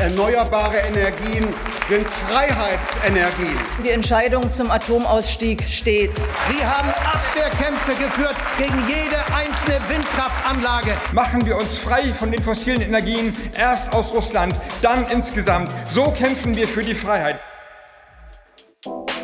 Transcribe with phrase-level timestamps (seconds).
[0.00, 1.46] Erneuerbare Energien
[1.86, 3.58] sind Freiheitsenergien.
[3.84, 6.10] Die Entscheidung zum Atomausstieg steht.
[6.48, 10.96] Sie haben Abwehrkämpfe geführt gegen jede einzelne Windkraftanlage.
[11.12, 15.70] Machen wir uns frei von den fossilen Energien, erst aus Russland, dann insgesamt.
[15.86, 17.38] So kämpfen wir für die Freiheit.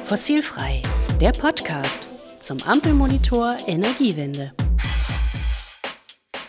[0.04, 0.82] Fossilfrei,
[1.22, 2.06] der Podcast
[2.40, 4.52] zum Ampelmonitor Energiewende.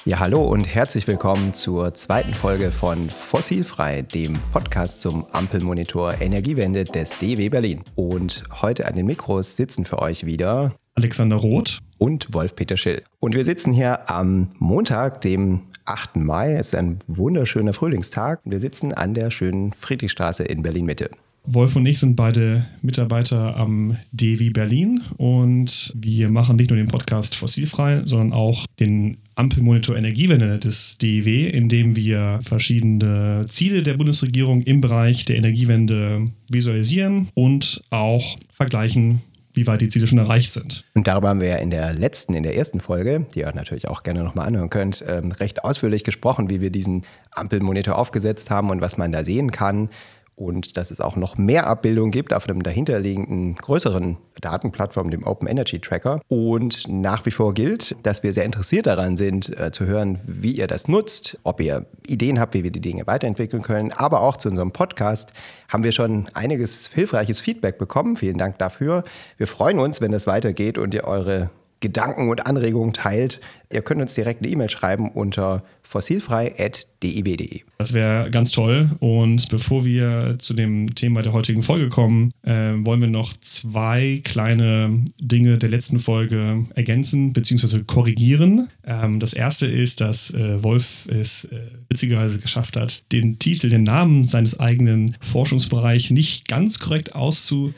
[0.07, 6.85] Ja, hallo und herzlich willkommen zur zweiten Folge von Fossilfrei, dem Podcast zum Ampelmonitor Energiewende
[6.85, 7.81] des DW Berlin.
[7.95, 13.03] Und heute an den Mikros sitzen für euch wieder Alexander Roth und Wolf-Peter Schill.
[13.19, 16.15] Und wir sitzen hier am Montag, dem 8.
[16.15, 16.53] Mai.
[16.53, 18.39] Es ist ein wunderschöner Frühlingstag.
[18.45, 21.09] Wir sitzen an der schönen Friedrichstraße in Berlin-Mitte.
[21.49, 26.87] Wolf und ich sind beide Mitarbeiter am DW Berlin und wir machen nicht nur den
[26.87, 33.93] Podcast fossilfrei, sondern auch den Ampelmonitor Energiewende des DEW, in dem wir verschiedene Ziele der
[33.93, 39.21] Bundesregierung im Bereich der Energiewende visualisieren und auch vergleichen,
[39.53, 40.85] wie weit die Ziele schon erreicht sind.
[40.93, 43.87] Und darüber haben wir ja in der letzten, in der ersten Folge, die ihr natürlich
[43.87, 48.69] auch gerne nochmal anhören könnt, ähm, recht ausführlich gesprochen, wie wir diesen Ampelmonitor aufgesetzt haben
[48.69, 49.89] und was man da sehen kann
[50.37, 55.47] und dass es auch noch mehr Abbildungen gibt auf einem dahinterliegenden größeren Datenplattform, dem Open
[55.47, 56.21] Energy Tracker.
[56.27, 60.51] Und nach wie vor gilt, dass wir sehr interessiert daran sind, äh, zu hören, wie
[60.51, 63.91] ihr das nutzt, ob ihr Ideen habt, wie wir die Dinge weiterentwickeln können.
[63.91, 65.33] Aber auch zu unserem Podcast
[65.69, 68.15] haben wir schon einiges hilfreiches Feedback bekommen.
[68.15, 69.03] Vielen Dank dafür.
[69.37, 71.49] Wir freuen uns, wenn das weitergeht und ihr eure
[71.79, 73.39] Gedanken und Anregungen teilt.
[73.71, 77.61] Ihr könnt uns direkt eine E-Mail schreiben unter fossilfrei.dib.de.
[77.77, 78.89] Das wäre ganz toll.
[78.99, 84.21] Und bevor wir zu dem Thema der heutigen Folge kommen, äh, wollen wir noch zwei
[84.23, 87.83] kleine Dinge der letzten Folge ergänzen bzw.
[87.85, 88.69] korrigieren.
[88.85, 93.83] Ähm, das erste ist, dass äh, Wolf es äh, witzigerweise geschafft hat, den Titel, den
[93.83, 97.75] Namen seines eigenen Forschungsbereichs nicht ganz korrekt auszusprechen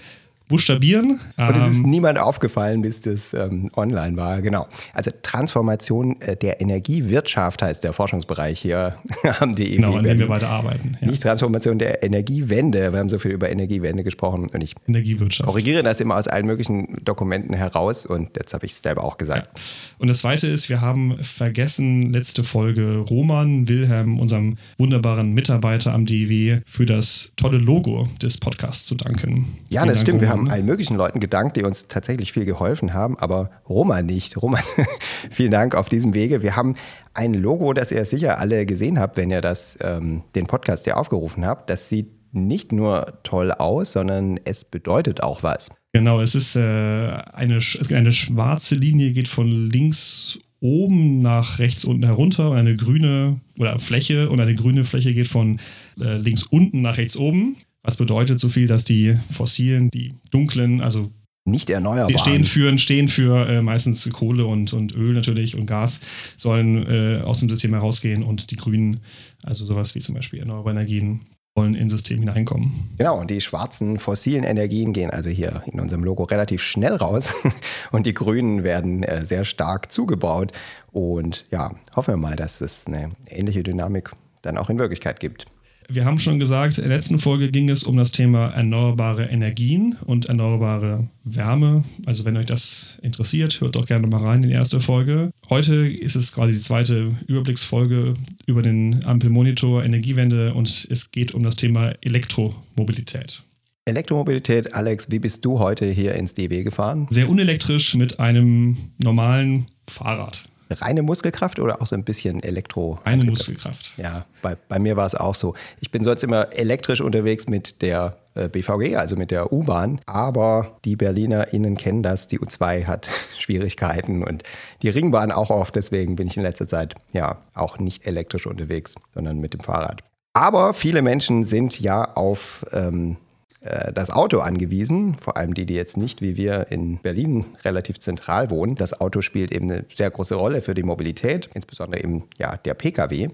[0.50, 1.20] buchstabieren.
[1.38, 4.42] Und es ist ähm, niemand aufgefallen, bis das ähm, online war.
[4.42, 4.68] Genau.
[4.94, 8.98] Also Transformation äh, der Energiewirtschaft heißt der Forschungsbereich hier
[9.40, 9.76] am DEW.
[9.76, 10.98] Genau, an dem wir weiter arbeiten.
[11.00, 11.08] Ja.
[11.08, 12.92] Nicht Transformation der Energiewende.
[12.92, 15.48] Wir haben so viel über Energiewende gesprochen und ich Energiewirtschaft.
[15.48, 19.18] korrigiere das immer aus allen möglichen Dokumenten heraus und jetzt habe ich es selber auch
[19.18, 19.50] gesagt.
[19.56, 19.64] Ja.
[20.00, 26.08] Und das Zweite ist, wir haben vergessen, letzte Folge Roman Wilhelm, unserem wunderbaren Mitarbeiter am
[26.08, 29.46] DEW, für das tolle Logo des Podcasts zu danken.
[29.70, 30.08] Ja, Vielen das Dank, stimmt.
[30.08, 30.22] Roman.
[30.22, 34.06] Wir haben haben allen möglichen Leuten gedankt, die uns tatsächlich viel geholfen haben, aber Roman
[34.06, 34.42] nicht.
[34.42, 34.64] Roman,
[35.32, 36.42] vielen Dank auf diesem Wege.
[36.42, 36.76] Wir haben
[37.14, 40.98] ein Logo, das ihr sicher alle gesehen habt, wenn ihr das, ähm, den Podcast hier
[40.98, 41.70] aufgerufen habt.
[41.70, 45.70] Das sieht nicht nur toll aus, sondern es bedeutet auch was.
[45.94, 47.60] Genau, es ist äh, eine,
[47.92, 53.80] eine schwarze Linie, geht von links oben nach rechts unten herunter und eine grüne oder
[53.80, 55.60] Fläche und eine grüne Fläche geht von
[56.00, 57.56] äh, links unten nach rechts oben.
[57.90, 61.08] Was bedeutet so viel, dass die fossilen, die dunklen, also
[61.46, 62.20] nicht erneuerbar.
[62.20, 66.00] Stehen für, stehen für äh, meistens Kohle und, und Öl natürlich und Gas,
[66.38, 69.00] sollen äh, aus dem System herausgehen und die Grünen,
[69.42, 71.22] also sowas wie zum Beispiel erneuerbare Energien,
[71.56, 72.72] wollen ins System hineinkommen.
[73.00, 77.34] Genau, und die schwarzen fossilen Energien gehen also hier in unserem Logo relativ schnell raus
[77.92, 80.52] und die Grünen werden äh, sehr stark zugebaut.
[80.92, 84.12] Und ja, hoffen wir mal, dass es eine ähnliche Dynamik
[84.44, 85.48] dann auch in Wirklichkeit gibt.
[85.92, 89.96] Wir haben schon gesagt, in der letzten Folge ging es um das Thema erneuerbare Energien
[90.06, 91.84] und erneuerbare Wärme.
[92.06, 95.32] Also wenn euch das interessiert, hört doch gerne mal rein in die erste Folge.
[95.50, 98.14] Heute ist es quasi die zweite Überblicksfolge
[98.46, 103.42] über den Ampelmonitor Energiewende und es geht um das Thema Elektromobilität.
[103.86, 107.08] Elektromobilität, Alex, wie bist du heute hier ins DW gefahren?
[107.10, 113.00] Sehr unelektrisch mit einem normalen Fahrrad reine Muskelkraft oder auch so ein bisschen Elektro?
[113.06, 113.98] Reine Muskelkraft.
[113.98, 115.56] Ja, bei, bei mir war es auch so.
[115.80, 120.02] Ich bin sonst immer elektrisch unterwegs mit der äh, BVG, also mit der U-Bahn.
[120.06, 122.28] Aber die BerlinerInnen kennen das.
[122.28, 123.10] Die U2 hat
[123.40, 124.44] Schwierigkeiten und
[124.82, 125.76] die Ringbahn auch oft.
[125.76, 130.04] Deswegen bin ich in letzter Zeit ja auch nicht elektrisch unterwegs, sondern mit dem Fahrrad.
[130.34, 133.29] Aber viele Menschen sind ja auf ähm, äh,
[133.62, 138.50] das Auto angewiesen, vor allem die, die jetzt nicht wie wir in Berlin relativ zentral
[138.50, 138.76] wohnen.
[138.76, 142.74] Das Auto spielt eben eine sehr große Rolle für die Mobilität, insbesondere eben ja, der
[142.74, 143.30] Pkw.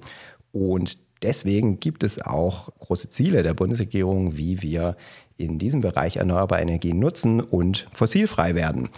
[0.51, 4.95] Und deswegen gibt es auch große Ziele der Bundesregierung, wie wir
[5.37, 8.89] in diesem Bereich erneuerbare Energien nutzen und fossilfrei werden.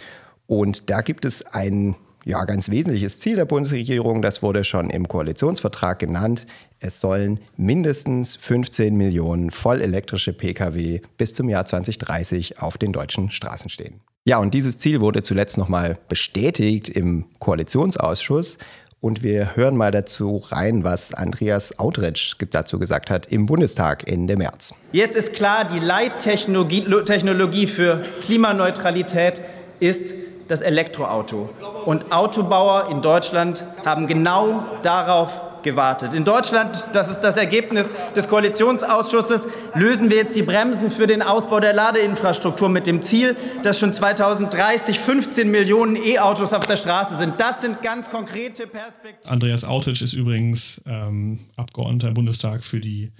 [0.46, 1.94] Und da gibt es ein
[2.28, 6.46] ja, ganz wesentliches Ziel der Bundesregierung, das wurde schon im Koalitionsvertrag genannt.
[6.78, 13.70] Es sollen mindestens 15 Millionen vollelektrische Pkw bis zum Jahr 2030 auf den deutschen Straßen
[13.70, 14.00] stehen.
[14.26, 18.58] Ja, und dieses Ziel wurde zuletzt nochmal bestätigt im Koalitionsausschuss.
[19.00, 24.36] Und wir hören mal dazu rein, was Andreas Outretsch dazu gesagt hat im Bundestag Ende
[24.36, 24.74] März.
[24.92, 29.40] Jetzt ist klar, die Leittechnologie Technologie für Klimaneutralität
[29.80, 30.14] ist
[30.48, 31.48] das Elektroauto.
[31.84, 36.14] Und Autobauer in Deutschland haben genau darauf gewartet.
[36.14, 41.22] In Deutschland, das ist das Ergebnis des Koalitionsausschusses, lösen wir jetzt die Bremsen für den
[41.22, 47.16] Ausbau der Ladeinfrastruktur mit dem Ziel, dass schon 2030 15 Millionen E-Autos auf der Straße
[47.16, 47.38] sind.
[47.38, 49.30] Das sind ganz konkrete Perspektiven.
[49.30, 53.10] Andreas Autitsch ist übrigens ähm, Abgeordneter im Bundestag für die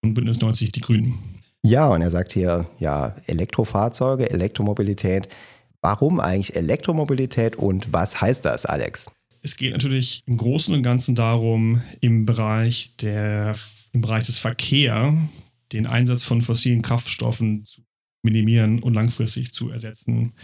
[0.00, 1.18] Bündnis 90 Die Grünen.
[1.64, 5.28] Ja, und er sagt hier, ja, Elektrofahrzeuge, Elektromobilität.
[5.82, 9.10] Warum eigentlich Elektromobilität und was heißt das, Alex?
[9.42, 13.56] Es geht natürlich im Großen und Ganzen darum, im Bereich, der,
[13.92, 15.12] im Bereich des Verkehrs
[15.72, 17.82] den Einsatz von fossilen Kraftstoffen zu
[18.22, 20.34] minimieren und langfristig zu ersetzen.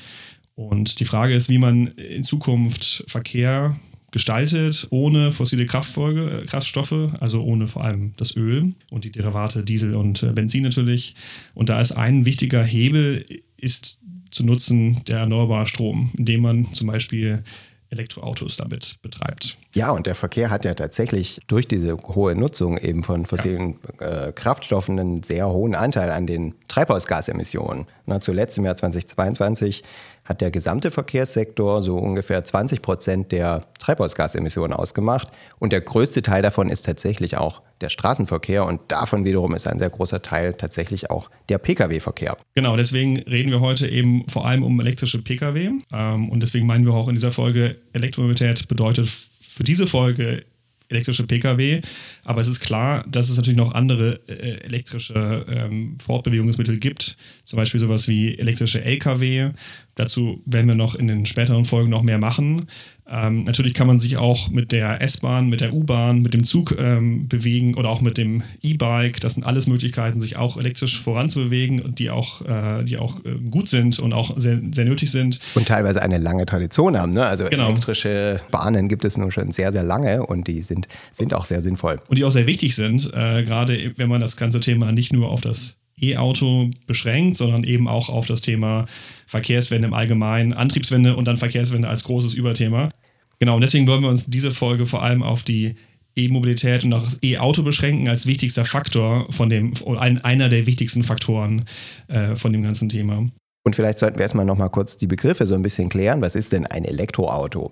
[0.57, 3.79] Und die Frage ist, wie man in Zukunft Verkehr
[4.11, 9.63] gestaltet, ohne fossile Kraftfolge, äh, Kraftstoffe, also ohne vor allem das Öl und die Derivate
[9.63, 11.15] Diesel und äh, Benzin natürlich.
[11.55, 13.25] Und da ist ein wichtiger Hebel,
[13.57, 13.98] ist
[14.39, 17.43] zu nutzen der erneuerbare Strom, indem man zum Beispiel
[17.91, 19.59] Elektroautos damit betreibt.
[19.73, 24.27] Ja, und der Verkehr hat ja tatsächlich durch diese hohe Nutzung eben von fossilen ja.
[24.27, 27.87] äh, Kraftstoffen einen sehr hohen Anteil an den Treibhausgasemissionen.
[28.07, 29.83] Na, zuletzt im Jahr 2022
[30.29, 35.29] hat der gesamte Verkehrssektor so ungefähr 20 Prozent der Treibhausgasemissionen ausgemacht.
[35.59, 38.67] Und der größte Teil davon ist tatsächlich auch der Straßenverkehr.
[38.67, 42.37] Und davon wiederum ist ein sehr großer Teil tatsächlich auch der Pkw-Verkehr.
[42.55, 45.71] Genau, deswegen reden wir heute eben vor allem um elektrische Pkw.
[45.93, 49.09] Ähm, und deswegen meinen wir auch in dieser Folge, Elektromobilität bedeutet
[49.41, 50.45] für diese Folge
[50.89, 51.81] elektrische Pkw.
[52.25, 57.17] Aber es ist klar, dass es natürlich noch andere äh, elektrische ähm, Fortbewegungsmittel gibt.
[57.45, 59.51] Zum Beispiel sowas wie elektrische Lkw.
[59.95, 62.69] Dazu werden wir noch in den späteren Folgen noch mehr machen.
[63.11, 66.77] Ähm, natürlich kann man sich auch mit der S-Bahn, mit der U-Bahn, mit dem Zug
[66.79, 69.21] ähm, bewegen oder auch mit dem E-Bike.
[69.21, 73.71] Das sind alles Möglichkeiten, sich auch elektrisch voranzubewegen, die auch, äh, die auch äh, gut
[73.71, 75.41] sind und auch sehr, sehr nötig sind.
[75.55, 77.13] Und teilweise eine lange Tradition haben.
[77.13, 77.25] Ne?
[77.25, 77.69] Also genau.
[77.71, 81.63] elektrische Bahnen gibt es nun schon sehr, sehr lange und die sind, sind auch sehr
[81.63, 82.01] sinnvoll.
[82.09, 85.31] Und die auch sehr wichtig sind, äh, gerade wenn man das ganze Thema nicht nur
[85.31, 88.87] auf das E-Auto beschränkt, sondern eben auch auf das Thema
[89.27, 92.91] Verkehrswende im Allgemeinen, Antriebswende und dann Verkehrswende als großes Überthema.
[93.39, 95.75] Genau, und deswegen wollen wir uns diese Folge vor allem auf die
[96.17, 101.05] E-Mobilität und auch das E-Auto beschränken als wichtigster Faktor von dem, ein, einer der wichtigsten
[101.05, 101.65] Faktoren
[102.09, 103.29] äh, von dem ganzen Thema.
[103.65, 106.21] Und vielleicht sollten wir erstmal nochmal kurz die Begriffe so ein bisschen klären.
[106.23, 107.71] Was ist denn ein Elektroauto?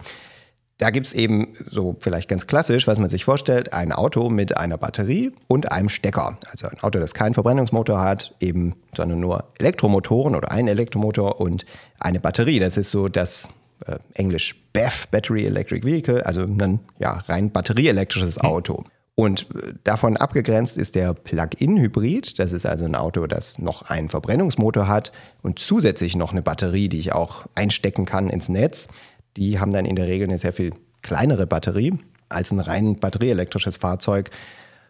[0.79, 4.59] Da gibt es eben so vielleicht ganz klassisch, was man sich vorstellt, ein Auto mit
[4.59, 6.39] einer Batterie und einem Stecker.
[6.51, 11.65] Also ein Auto, das keinen Verbrennungsmotor hat, eben, sondern nur Elektromotoren oder einen Elektromotor und
[11.99, 12.59] eine Batterie.
[12.59, 13.49] Das ist so das
[13.87, 18.43] äh, Englisch BEV, Battery Electric Vehicle, also ein ja, rein batterieelektrisches hm.
[18.43, 18.85] Auto.
[19.15, 22.39] Und äh, davon abgegrenzt ist der Plug-in-Hybrid.
[22.39, 25.11] Das ist also ein Auto, das noch einen Verbrennungsmotor hat
[25.43, 28.89] und zusätzlich noch eine Batterie, die ich auch einstecken kann ins Netz
[29.37, 30.73] die haben dann in der Regel eine sehr viel
[31.03, 31.99] kleinere Batterie
[32.29, 34.31] als ein rein batterieelektrisches Fahrzeug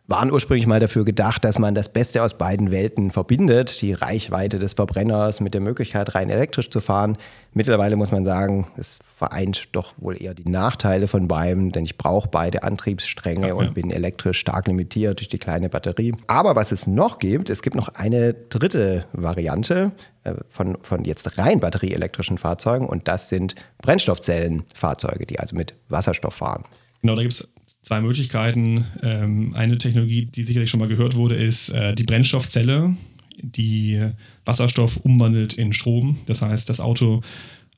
[0.09, 4.59] waren ursprünglich mal dafür gedacht, dass man das Beste aus beiden Welten verbindet, die Reichweite
[4.59, 7.19] des Verbrenners mit der Möglichkeit, rein elektrisch zu fahren.
[7.55, 11.97] Mittlerweile muss man sagen, es vereint doch wohl eher die Nachteile von beiden, denn ich
[11.97, 13.71] brauche beide Antriebsstränge ja, und ja.
[13.73, 16.15] bin elektrisch stark limitiert durch die kleine Batterie.
[16.29, 19.91] Aber was es noch gibt, es gibt noch eine dritte Variante
[20.23, 26.35] äh, von, von jetzt rein batterieelektrischen Fahrzeugen und das sind Brennstoffzellenfahrzeuge, die also mit Wasserstoff
[26.35, 26.65] fahren.
[27.03, 27.49] Genau, da gibt es
[27.87, 28.85] zwei Möglichkeiten.
[29.03, 32.97] Ähm, eine Technologie, die sicherlich schon mal gehört wurde, ist äh, die Brennstoffzelle,
[33.41, 34.05] die
[34.45, 36.19] Wasserstoff umwandelt in Strom.
[36.27, 37.23] Das heißt, das Auto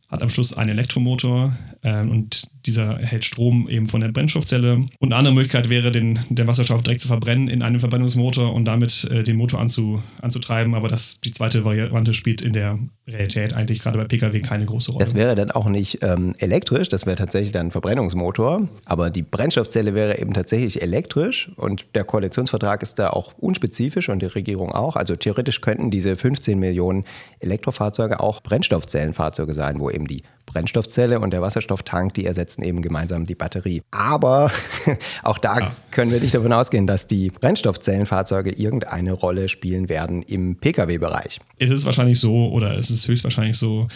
[0.08, 4.75] hat am Schluss einen Elektromotor äh, und dieser hält Strom eben von der Brennstoffzelle.
[4.75, 8.66] Und eine andere Möglichkeit wäre, den, den Wasserstoff direkt zu verbrennen in einem Verbrennungsmotor und
[8.66, 10.75] damit äh, den Motor anzu, anzutreiben.
[10.75, 14.92] Aber das, die zweite Variante spielt in der Realität eigentlich gerade bei Pkw keine große
[14.92, 15.04] Rolle.
[15.04, 18.68] Das wäre dann auch nicht ähm, elektrisch, das wäre tatsächlich dann ein Verbrennungsmotor.
[18.84, 24.20] Aber die Brennstoffzelle wäre eben tatsächlich elektrisch und der Koalitionsvertrag ist da auch unspezifisch und
[24.20, 24.96] die Regierung auch.
[24.96, 27.04] Also theoretisch könnten diese 15 Millionen
[27.40, 33.24] Elektrofahrzeuge auch Brennstoffzellenfahrzeuge sein, wo eben die Brennstoffzelle und der Wasserstofftank, die ersetzen eben gemeinsam
[33.24, 33.82] die Batterie.
[33.90, 34.50] Aber
[35.22, 35.76] auch da ja.
[35.90, 41.40] können wir nicht davon ausgehen, dass die Brennstoffzellenfahrzeuge irgendeine Rolle spielen werden im Pkw-Bereich.
[41.58, 43.88] Es ist wahrscheinlich so oder es ist höchstwahrscheinlich so,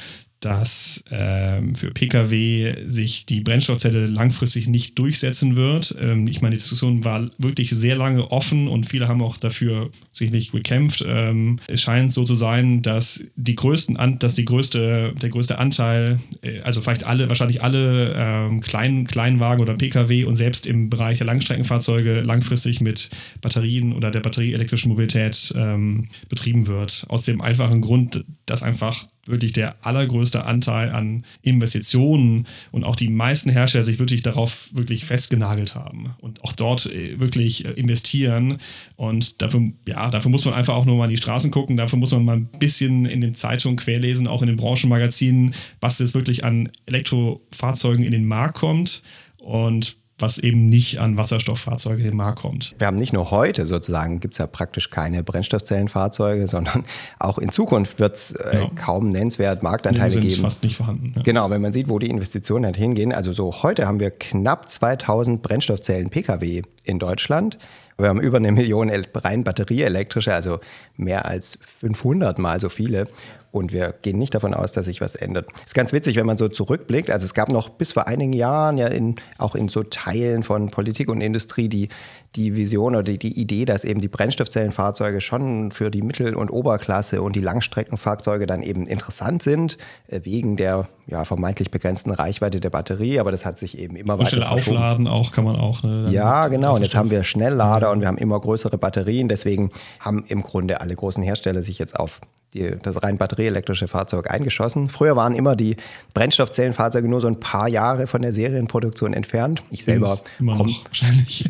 [0.42, 5.96] dass ähm, für Pkw sich die Brennstoffzelle langfristig nicht durchsetzen wird.
[6.00, 9.90] Ähm, ich meine, die Diskussion war wirklich sehr lange offen und viele haben auch dafür
[10.10, 11.04] sicherlich gekämpft.
[11.06, 16.18] Ähm, es scheint so zu sein, dass die größten, dass die größte, der größte Anteil,
[16.42, 21.18] äh, also vielleicht alle, wahrscheinlich alle ähm, kleinen Kleinwagen oder Pkw und selbst im Bereich
[21.18, 27.06] der Langstreckenfahrzeuge langfristig mit Batterien oder der batterieelektrischen Mobilität ähm, betrieben wird.
[27.08, 33.08] Aus dem einfachen Grund, dass einfach wirklich der allergrößte Anteil an Investitionen und auch die
[33.08, 38.58] meisten Hersteller sich wirklich darauf wirklich festgenagelt haben und auch dort äh, wirklich äh, investieren.
[38.96, 41.98] Und dafür, ja, dafür muss man einfach auch nur mal in die Straßen gucken, dafür
[41.98, 46.14] muss man mal ein bisschen in den Zeitungen querlesen, auch in den Branchenmagazinen, was jetzt
[46.14, 49.02] wirklich an Elektrofahrzeugen in den Markt kommt.
[49.38, 52.74] Und was eben nicht an Wasserstofffahrzeuge in den Markt kommt.
[52.78, 56.84] Wir haben nicht nur heute sozusagen, gibt es ja praktisch keine Brennstoffzellenfahrzeuge, sondern
[57.18, 58.70] auch in Zukunft wird es äh, ja.
[58.74, 60.42] kaum nennenswert Marktanteile sind geben.
[60.42, 61.12] fast nicht vorhanden.
[61.16, 61.22] Ja.
[61.22, 63.12] Genau, wenn man sieht, wo die Investitionen halt hingehen.
[63.12, 67.58] Also so heute haben wir knapp 2000 Brennstoffzellen-Pkw in Deutschland.
[67.98, 70.58] Wir haben über eine Million rein batterieelektrische, also
[70.96, 73.06] mehr als 500 mal so viele.
[73.52, 75.46] Und wir gehen nicht davon aus, dass sich was ändert.
[75.64, 77.10] Ist ganz witzig, wenn man so zurückblickt.
[77.10, 80.70] Also es gab noch bis vor einigen Jahren ja in, auch in so Teilen von
[80.70, 81.90] Politik und Industrie die,
[82.36, 87.20] die Vision oder die, Idee, dass eben die Brennstoffzellenfahrzeuge schon für die Mittel- und Oberklasse
[87.20, 89.76] und die Langstreckenfahrzeuge dann eben interessant sind,
[90.08, 93.18] äh, wegen der ja, vermeintlich begrenzten Reichweite der Batterie.
[93.18, 95.82] Aber das hat sich eben immer weiter Schnell aufladen auch kann man auch.
[95.82, 96.08] Ne?
[96.10, 96.74] Ja, genau.
[96.74, 99.28] Und jetzt haben wir Schnelllader und wir haben immer größere Batterien.
[99.28, 99.70] Deswegen
[100.00, 102.20] haben im Grunde alle großen Hersteller sich jetzt auf
[102.54, 104.86] die, das rein batterieelektrische Fahrzeug eingeschossen.
[104.86, 105.76] Früher waren immer die
[106.14, 109.62] Brennstoffzellenfahrzeuge nur so ein paar Jahre von der Serienproduktion entfernt.
[109.70, 110.74] Ich selber komm,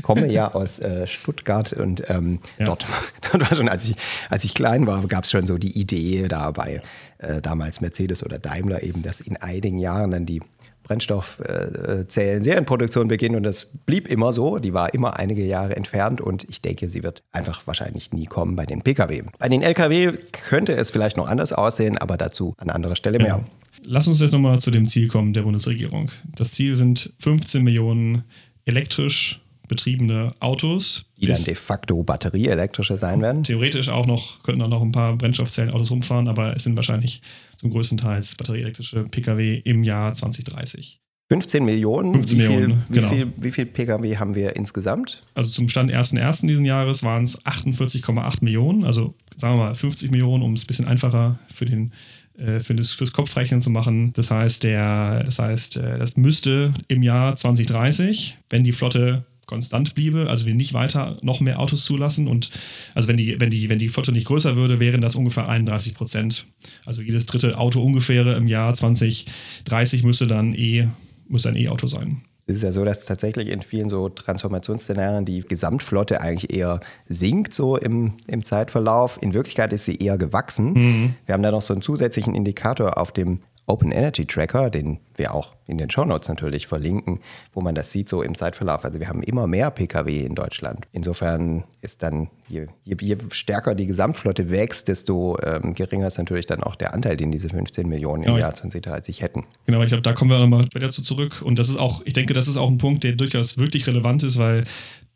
[0.03, 2.67] komme ja aus äh, Stuttgart und ähm, ja.
[2.67, 2.87] dort,
[3.33, 3.97] dort, war schon, als ich,
[4.31, 6.83] als ich klein war, gab es schon so die Idee dabei,
[7.19, 10.41] äh, damals Mercedes oder Daimler eben, dass in einigen Jahren dann die
[10.83, 14.59] Brennstoffzellen Serienproduktion beginnen und das blieb immer so.
[14.59, 18.57] Die war immer einige Jahre entfernt und ich denke, sie wird einfach wahrscheinlich nie kommen
[18.57, 19.23] bei den Pkw.
[19.39, 20.13] Bei den Lkw
[20.49, 23.27] könnte es vielleicht noch anders aussehen, aber dazu an anderer Stelle mehr.
[23.27, 23.45] Ja.
[23.85, 26.11] Lass uns jetzt nochmal zu dem Ziel kommen der Bundesregierung.
[26.35, 28.25] Das Ziel sind 15 Millionen
[28.65, 29.42] elektrisch
[29.73, 31.07] betriebene Autos.
[31.17, 33.43] Die dann de facto batterieelektrische sein werden.
[33.43, 37.23] Theoretisch auch noch, könnten auch noch ein paar Brennstoffzellenautos rumfahren, aber es sind wahrscheinlich
[37.59, 41.01] zum größten Teil batterieelektrische Pkw im Jahr 2030.
[41.31, 42.13] 15 Millionen?
[42.13, 43.11] 15 wie Millionen, viel, genau.
[43.11, 45.23] Wie viel, wie viel Pkw haben wir insgesamt?
[45.35, 46.47] Also zum Stand 1.1.
[46.47, 50.67] diesen Jahres waren es 48,8 Millionen, also sagen wir mal 50 Millionen, um es ein
[50.67, 51.93] bisschen einfacher für den
[52.37, 54.13] äh, für das, fürs Kopfrechnen zu machen.
[54.15, 59.95] Das heißt, der, das heißt, äh, das müsste im Jahr 2030, wenn die Flotte konstant
[59.95, 62.51] bliebe, also wir nicht weiter noch mehr Autos zulassen und
[62.95, 65.95] also wenn die, wenn die, wenn die Flotte nicht größer würde, wären das ungefähr 31
[65.95, 66.47] Prozent.
[66.87, 70.89] Also jedes dritte Auto ungefähr im Jahr 2030 müsste dann eh,
[71.29, 72.23] müsste ein E-Auto sein.
[72.47, 77.55] Es ist ja so, dass tatsächlich in vielen so Transformationsszenarien die Gesamtflotte eigentlich eher sinkt,
[77.55, 79.19] so im, im Zeitverlauf.
[79.23, 80.73] In Wirklichkeit ist sie eher gewachsen.
[80.73, 81.15] Mhm.
[81.25, 85.35] Wir haben da noch so einen zusätzlichen Indikator auf dem Open Energy Tracker, den wir
[85.35, 87.21] auch in den Show Notes natürlich verlinken,
[87.53, 88.85] wo man das sieht so im Zeitverlauf.
[88.85, 90.87] Also wir haben immer mehr Pkw in Deutschland.
[90.91, 96.47] Insofern ist dann, je, je, je stärker die Gesamtflotte wächst, desto ähm, geringer ist natürlich
[96.47, 98.39] dann auch der Anteil, den diese 15 Millionen im genau.
[98.39, 99.45] Jahr 2030 hätten.
[99.67, 101.41] Genau, ich glaube, da kommen wir nochmal später zu zurück.
[101.43, 104.25] Und das ist auch, ich denke, das ist auch ein Punkt, der durchaus wirklich relevant
[104.25, 104.65] ist, weil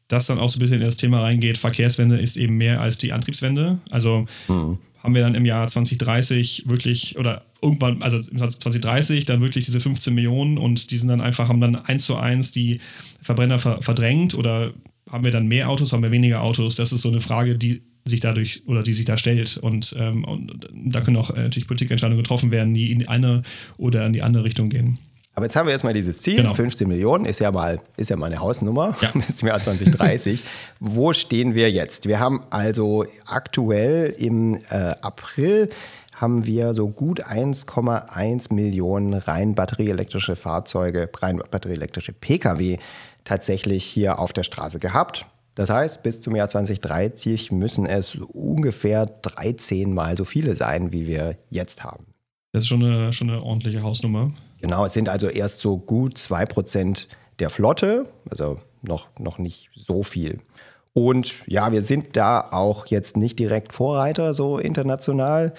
[0.06, 2.96] das dann auch so ein bisschen in das Thema reingeht, Verkehrswende ist eben mehr als
[2.96, 3.78] die Antriebswende.
[3.90, 9.64] Also mhm haben wir dann im Jahr 2030 wirklich oder irgendwann, also 2030 dann wirklich
[9.64, 12.78] diese 15 Millionen und die sind dann einfach, haben dann eins zu eins die
[13.20, 14.72] Verbrenner ver verdrängt oder
[15.10, 16.76] haben wir dann mehr Autos, haben wir weniger Autos?
[16.76, 19.56] Das ist so eine Frage, die sich dadurch oder die sich da stellt.
[19.58, 23.42] Und, ähm, und da können auch äh, natürlich Politikentscheidungen getroffen werden, die in die eine
[23.78, 24.98] oder in die andere Richtung gehen.
[25.34, 26.54] Aber jetzt haben wir erstmal dieses Ziel, genau.
[26.54, 29.10] 15 Millionen ist ja mal, ist ja mal eine Hausnummer ja.
[29.14, 30.40] bis zum Jahr 2030.
[30.80, 32.08] Wo stehen wir jetzt?
[32.08, 35.68] Wir haben also aktuell im äh, April
[36.16, 42.78] haben wir so gut 1,1 Millionen rein batterieelektrische Fahrzeuge, rein batterieelektrische Pkw
[43.24, 45.26] tatsächlich hier auf der Straße gehabt.
[45.54, 51.06] Das heißt, bis zum Jahr 2030 müssen es ungefähr 13 mal so viele sein, wie
[51.06, 52.06] wir jetzt haben.
[52.52, 54.32] Das ist schon eine, schon eine ordentliche Hausnummer.
[54.60, 57.06] Genau, es sind also erst so gut 2%
[57.38, 60.40] der Flotte, also noch, noch nicht so viel.
[60.94, 65.52] Und ja, wir sind da auch jetzt nicht direkt Vorreiter so international.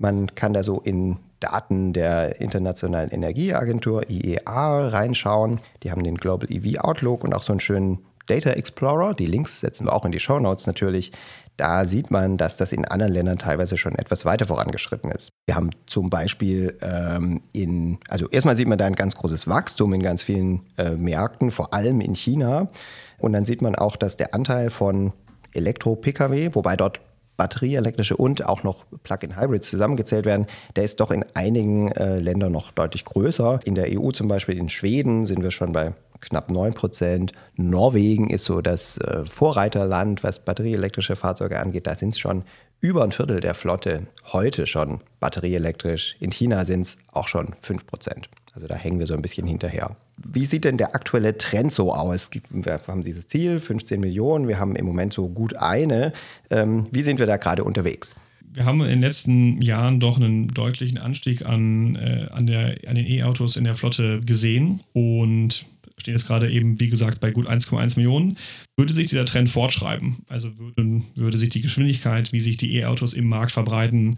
[0.00, 5.60] Man kann da so in Daten der Internationalen Energieagentur IEA reinschauen.
[5.82, 9.12] Die haben den Global EV Outlook und auch so einen schönen Data Explorer.
[9.12, 11.12] Die Links setzen wir auch in die Show Notes natürlich.
[11.58, 15.28] Da sieht man, dass das in anderen Ländern teilweise schon etwas weiter vorangeschritten ist.
[15.44, 19.92] Wir haben zum Beispiel ähm, in, also erstmal sieht man da ein ganz großes Wachstum
[19.92, 22.70] in ganz vielen äh, Märkten, vor allem in China.
[23.18, 25.12] Und dann sieht man auch, dass der Anteil von
[25.52, 27.02] Elektro-Pkw, wobei dort
[27.40, 32.70] batterieelektrische und auch noch Plug-in-Hybrids zusammengezählt werden, der ist doch in einigen äh, Ländern noch
[32.70, 33.60] deutlich größer.
[33.64, 37.32] In der EU zum Beispiel, in Schweden sind wir schon bei knapp 9 Prozent.
[37.56, 41.86] Norwegen ist so das äh, Vorreiterland, was batterieelektrische Fahrzeuge angeht.
[41.86, 42.44] Da sind es schon
[42.80, 44.02] über ein Viertel der Flotte
[44.34, 46.16] heute schon batterieelektrisch.
[46.20, 48.28] In China sind es auch schon 5 Prozent.
[48.52, 49.96] Also da hängen wir so ein bisschen hinterher.
[50.16, 52.30] Wie sieht denn der aktuelle Trend so aus?
[52.50, 56.12] Wir haben dieses Ziel, 15 Millionen, wir haben im Moment so gut eine.
[56.50, 58.16] Ähm, wie sind wir da gerade unterwegs?
[58.52, 62.96] wir haben in den letzten Jahren doch einen deutlichen Anstieg an, äh, an, der, an
[62.96, 65.66] den E-Autos in der Flotte gesehen und
[65.98, 68.36] stehen jetzt gerade eben, wie gesagt, bei gut 1,1 Millionen.
[68.76, 73.12] Würde sich dieser Trend fortschreiben, also würde, würde sich die Geschwindigkeit, wie sich die E-Autos
[73.12, 74.16] im Markt verbreiten,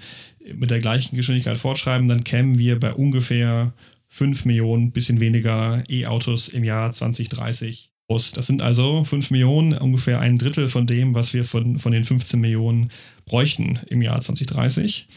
[0.55, 3.73] mit der gleichen Geschwindigkeit fortschreiben, dann kämen wir bei ungefähr
[4.13, 8.33] 5 Millionen, bisschen weniger E-Autos im Jahr 2030 aus.
[8.33, 12.05] Das sind also 5 Millionen, ungefähr ein Drittel von dem, was wir von, von den
[12.05, 12.91] 15 Millionen
[13.25, 15.09] bräuchten im Jahr 2030.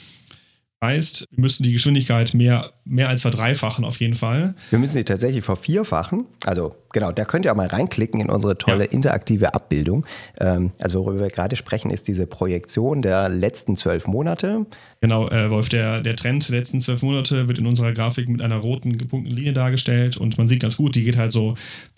[0.86, 4.54] Heißt, wir müssten die Geschwindigkeit mehr, mehr als verdreifachen auf jeden Fall.
[4.70, 6.26] Wir müssen sie tatsächlich vervierfachen.
[6.44, 8.92] Also genau, da könnt ihr auch mal reinklicken in unsere tolle ja.
[8.92, 10.06] interaktive Abbildung.
[10.40, 14.68] Ähm, also worüber wir gerade sprechen, ist diese Projektion der letzten zwölf Monate.
[15.02, 18.44] Genau, äh, Wolf, der, der Trend der letzten zwölf Monate wird in unserer Grafik mit
[18.44, 21.56] einer roten gepunkteten Linie dargestellt und man sieht ganz gut, die geht halt so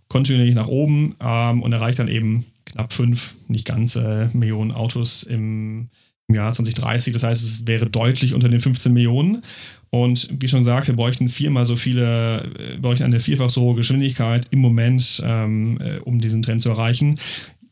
[0.08, 5.24] kontinuierlich nach oben ähm, und erreicht dann eben knapp fünf, nicht ganz äh, Millionen Autos
[5.24, 5.90] im
[6.28, 7.14] im Jahr 2030.
[7.14, 9.44] Das heißt, es wäre deutlich unter den 15 Millionen.
[9.90, 13.62] Und wie schon gesagt, wir bräuchten viermal so viele, wir äh, bräuchten eine vierfach so
[13.62, 17.18] hohe Geschwindigkeit im Moment, ähm, äh, um diesen Trend zu erreichen.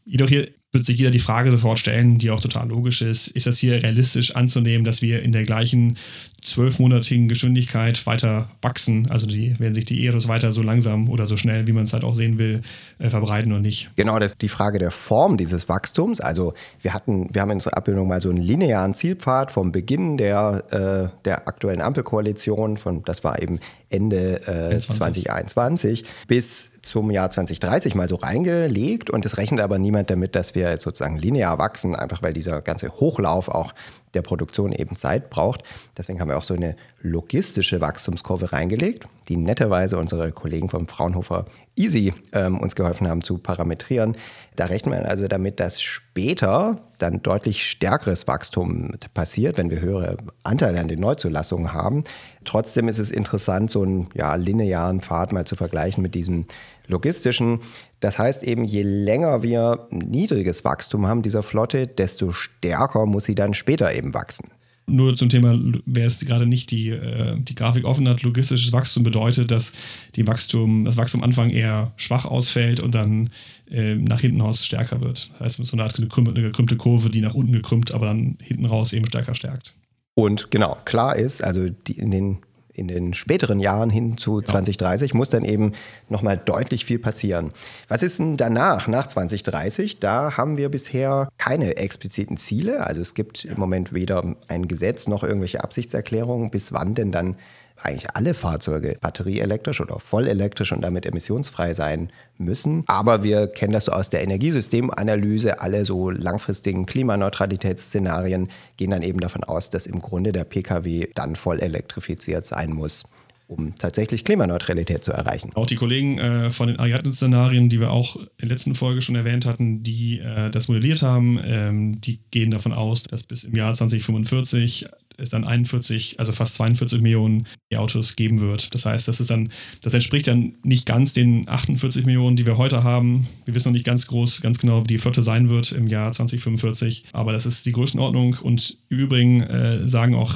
[0.06, 3.48] Jedoch hier wird sich jeder die Frage sofort stellen, die auch total logisch ist, ist
[3.48, 5.98] das hier realistisch anzunehmen, dass wir in der gleichen
[6.46, 9.10] zwölfmonatigen Geschwindigkeit weiter wachsen?
[9.10, 11.94] Also die, werden sich die E-Autos weiter so langsam oder so schnell, wie man es
[11.94, 12.62] halt auch sehen will,
[13.00, 13.92] äh, verbreiten und nicht?
[13.96, 16.22] Genau, das ist die Frage der Form dieses Wachstums.
[16.22, 20.18] Also wir hatten, wir haben in unserer Abbildung mal so einen linearen Zielpfad vom Beginn
[20.18, 23.60] der, äh, der aktuellen Ampelkoalition, von, das war eben
[23.90, 30.10] Ende äh, 2021 bis zum Jahr 2030 mal so reingelegt und es rechnet aber niemand
[30.10, 33.74] damit, dass wir sozusagen linear wachsen, einfach weil dieser ganze Hochlauf auch
[34.16, 35.64] der Produktion eben Zeit braucht.
[35.98, 41.46] Deswegen haben wir auch so eine logistische Wachstumskurve reingelegt, die netterweise unsere Kollegen vom Fraunhofer
[41.76, 44.16] Easy ähm, uns geholfen haben zu parametrieren.
[44.56, 50.18] Da rechnen wir also damit, dass später dann deutlich stärkeres Wachstum passiert, wenn wir höhere
[50.44, 52.06] Anteile an den Neuzulassungen haben.
[52.46, 56.46] Trotzdem ist es interessant, so einen ja, linearen Pfad mal zu vergleichen mit diesem
[56.88, 57.60] logistischen.
[58.06, 63.34] Das heißt eben, je länger wir niedriges Wachstum haben dieser Flotte, desto stärker muss sie
[63.34, 64.52] dann später eben wachsen.
[64.86, 69.02] Nur zum Thema, wer es gerade nicht die, äh, die Grafik offen hat, logistisches Wachstum
[69.02, 69.74] bedeutet, dass
[70.16, 73.32] die Wachstum, das Wachstum am Anfang eher schwach ausfällt und dann
[73.72, 75.32] äh, nach hinten raus stärker wird.
[75.40, 78.38] Das heißt, so eine Art gekrümmte, eine gekrümmte Kurve, die nach unten gekrümmt, aber dann
[78.40, 79.74] hinten raus eben stärker stärkt.
[80.14, 82.38] Und genau, klar ist, also die, in den
[82.76, 85.72] in den späteren Jahren hin zu 2030 muss dann eben
[86.10, 87.52] nochmal deutlich viel passieren.
[87.88, 90.00] Was ist denn danach, nach 2030?
[90.00, 92.86] Da haben wir bisher keine expliziten Ziele.
[92.86, 97.38] Also es gibt im Moment weder ein Gesetz noch irgendwelche Absichtserklärungen, bis wann denn dann
[97.82, 102.84] eigentlich alle Fahrzeuge batterieelektrisch oder vollelektrisch und damit emissionsfrei sein müssen.
[102.88, 105.60] Aber wir kennen das so aus der Energiesystemanalyse.
[105.60, 111.36] Alle so langfristigen Klimaneutralitätsszenarien gehen dann eben davon aus, dass im Grunde der Pkw dann
[111.36, 113.04] voll elektrifiziert sein muss
[113.48, 115.52] um tatsächlich Klimaneutralität zu erreichen.
[115.54, 119.16] Auch die Kollegen äh, von den Ariadne-Szenarien, die wir auch in der letzten Folge schon
[119.16, 123.56] erwähnt hatten, die äh, das modelliert haben, ähm, die gehen davon aus, dass bis im
[123.56, 128.74] Jahr 2045 es dann 41, also fast 42 Millionen E-Autos geben wird.
[128.74, 129.50] Das heißt, das ist dann,
[129.82, 133.28] das entspricht dann nicht ganz den 48 Millionen, die wir heute haben.
[133.46, 136.12] Wir wissen noch nicht ganz groß, ganz genau, wie die Flotte sein wird im Jahr
[136.12, 138.38] 2045, aber das ist die Größenordnung.
[138.42, 140.36] Und im Übrigen äh, sagen auch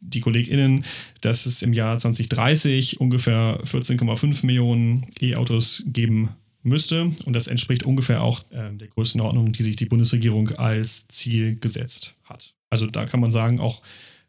[0.00, 0.84] die KollegInnen,
[1.20, 6.30] dass es im Jahr 2030 ungefähr 14,5 Millionen E-Autos geben
[6.62, 7.10] müsste.
[7.24, 12.14] Und das entspricht ungefähr auch äh, der Größenordnung, die sich die Bundesregierung als Ziel gesetzt
[12.24, 12.54] hat.
[12.70, 13.82] Also da kann man sagen, auch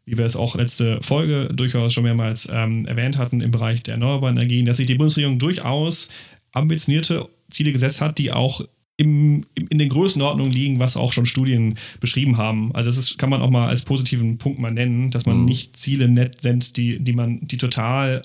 [0.04, 3.94] wie wir es auch letzte Folge durchaus schon mehrmals ähm, erwähnt hatten im Bereich der
[3.94, 6.08] erneuerbaren Energien, dass sich die Bundesregierung durchaus
[6.52, 8.62] ambitionierte Ziele gesetzt hat, die auch
[8.96, 12.74] im, in den Größenordnungen liegen, was auch schon Studien beschrieben haben.
[12.74, 15.44] Also das ist, kann man auch mal als positiven Punkt mal nennen, dass man mhm.
[15.46, 18.22] nicht Ziele nett sendet, die, die man, die total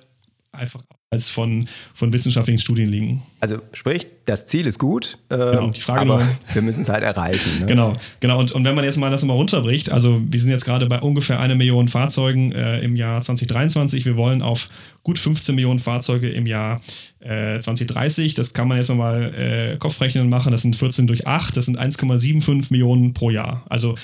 [0.51, 3.23] einfach als von, von wissenschaftlichen Studien liegen.
[3.39, 6.89] Also sprich, das Ziel ist gut, äh, Genau, die Frage aber nur- wir müssen es
[6.89, 7.61] halt erreichen.
[7.61, 7.65] Ne?
[7.65, 8.37] Genau, genau.
[8.39, 10.99] Und, und wenn man jetzt mal das mal runterbricht, also wir sind jetzt gerade bei
[10.99, 14.03] ungefähr eine Million Fahrzeugen äh, im Jahr 2023.
[14.05, 14.67] Wir wollen auf
[15.03, 16.81] gut 15 Millionen Fahrzeuge im Jahr
[17.21, 18.33] äh, 2030.
[18.33, 20.51] Das kann man jetzt nochmal äh, Kopfrechnen machen.
[20.51, 23.63] Das sind 14 durch 8, das sind 1,75 Millionen pro Jahr.
[23.69, 23.95] Also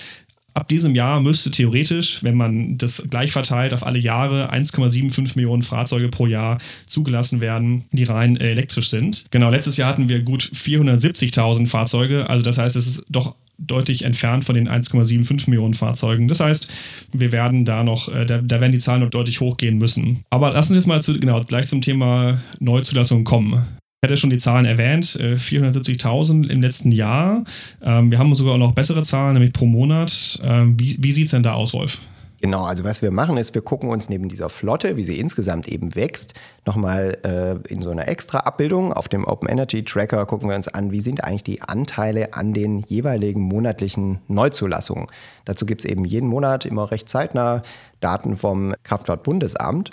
[0.54, 5.64] ab diesem Jahr müsste theoretisch, wenn man das gleich verteilt auf alle Jahre, 1,75 Millionen
[5.64, 9.26] Fahrzeuge pro Jahr zugelassen werden, die rein äh, elektrisch sind.
[9.32, 12.30] Genau, letztes Jahr hatten wir gut 470.000 Fahrzeuge.
[12.30, 16.28] Also das heißt, es ist doch deutlich entfernt von den 1,75 Millionen Fahrzeugen.
[16.28, 16.68] Das heißt,
[17.14, 20.24] wir werden da noch, äh, da, da werden die Zahlen noch deutlich hochgehen müssen.
[20.30, 23.64] Aber lassen Sie jetzt mal zu, genau, gleich zum Thema Neuzulassung kommen.
[24.04, 27.46] Ich hatte schon die Zahlen erwähnt, äh, 470.000 im letzten Jahr.
[27.82, 30.42] Ähm, Wir haben sogar noch bessere Zahlen, nämlich pro Monat.
[30.44, 32.00] Ähm, Wie, wie sieht es denn da aus, Wolf?
[32.42, 35.70] Genau, also was wir machen ist, wir gucken uns neben dieser Flotte, wie sie insgesamt
[35.70, 36.34] eben wächst,
[36.66, 40.68] nochmal äh, in so einer extra Abbildung auf dem Open Energy Tracker gucken wir uns
[40.68, 45.08] an, wie sind eigentlich die Anteile an den jeweiligen monatlichen Neuzulassungen.
[45.46, 47.62] Dazu gibt es eben jeden Monat immer recht zeitnah
[48.02, 49.92] Daten vom Kraftfahrtbundesamt.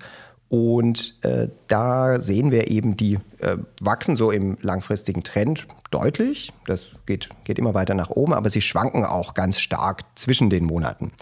[0.51, 6.53] Und äh, da sehen wir eben, die äh, wachsen so im langfristigen Trend deutlich.
[6.67, 10.65] Das geht, geht immer weiter nach oben, aber sie schwanken auch ganz stark zwischen den
[10.65, 11.13] Monaten.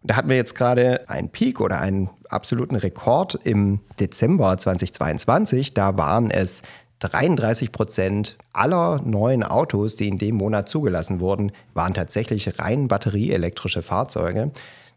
[0.00, 5.74] Und da hatten wir jetzt gerade einen Peak oder einen absoluten Rekord im Dezember 2022.
[5.74, 6.62] Da waren es
[7.00, 13.82] 33 Prozent aller neuen Autos, die in dem Monat zugelassen wurden, waren tatsächlich rein batterieelektrische
[13.82, 14.50] Fahrzeuge.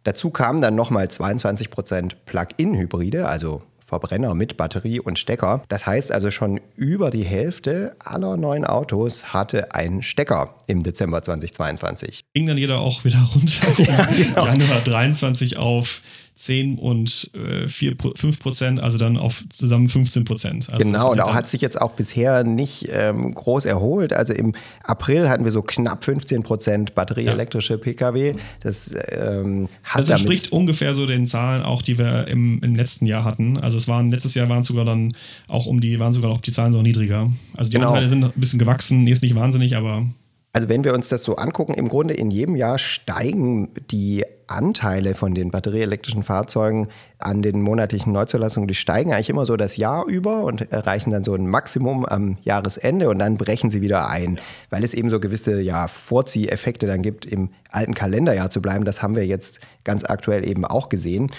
[0.04, 5.63] Dazu kamen dann nochmal 22 Prozent Plug-in-Hybride, also Verbrenner mit Batterie und Stecker.
[5.67, 11.21] Das heißt also schon über die Hälfte aller neuen Autos hatte einen Stecker im Dezember
[11.21, 12.23] 2022.
[12.34, 13.84] Ging dann jeder auch wieder runter.
[13.84, 14.45] Ja, genau.
[14.45, 16.01] Januar 23 auf
[16.43, 20.69] 10 und äh, 4, 5 Prozent, also dann auf zusammen 15 Prozent.
[20.71, 24.13] Also genau, und auch hat sich jetzt auch bisher nicht ähm, groß erholt.
[24.13, 28.34] Also im April hatten wir so knapp 15 Prozent batterieelektrische Pkw.
[28.62, 33.06] Das ähm, hat Das entspricht ungefähr so den Zahlen auch, die wir im, im letzten
[33.06, 33.58] Jahr hatten.
[33.58, 35.13] Also es waren letztes Jahr waren sogar dann
[35.47, 37.30] auch um die waren sogar noch die Zahlen noch niedriger.
[37.56, 37.89] Also die Genau.
[37.89, 40.06] Anteile sind ein bisschen gewachsen, jetzt nicht wahnsinnig, aber
[40.54, 45.16] Also wenn wir uns das so angucken, im Grunde in jedem Jahr steigen die Anteile
[45.16, 50.06] von den batterieelektrischen Fahrzeugen an den monatlichen Neuzulassungen, die steigen eigentlich immer so das Jahr
[50.08, 54.42] über und erreichen dann so ein Maximum am Jahresende und dann brechen sie wieder ein,
[54.70, 58.84] weil es eben so gewisse ja, Vorzieheffekte dann gibt, im alten Kalenderjahr zu bleiben.
[58.84, 61.32] Das haben wir jetzt ganz aktuell eben auch gesehen.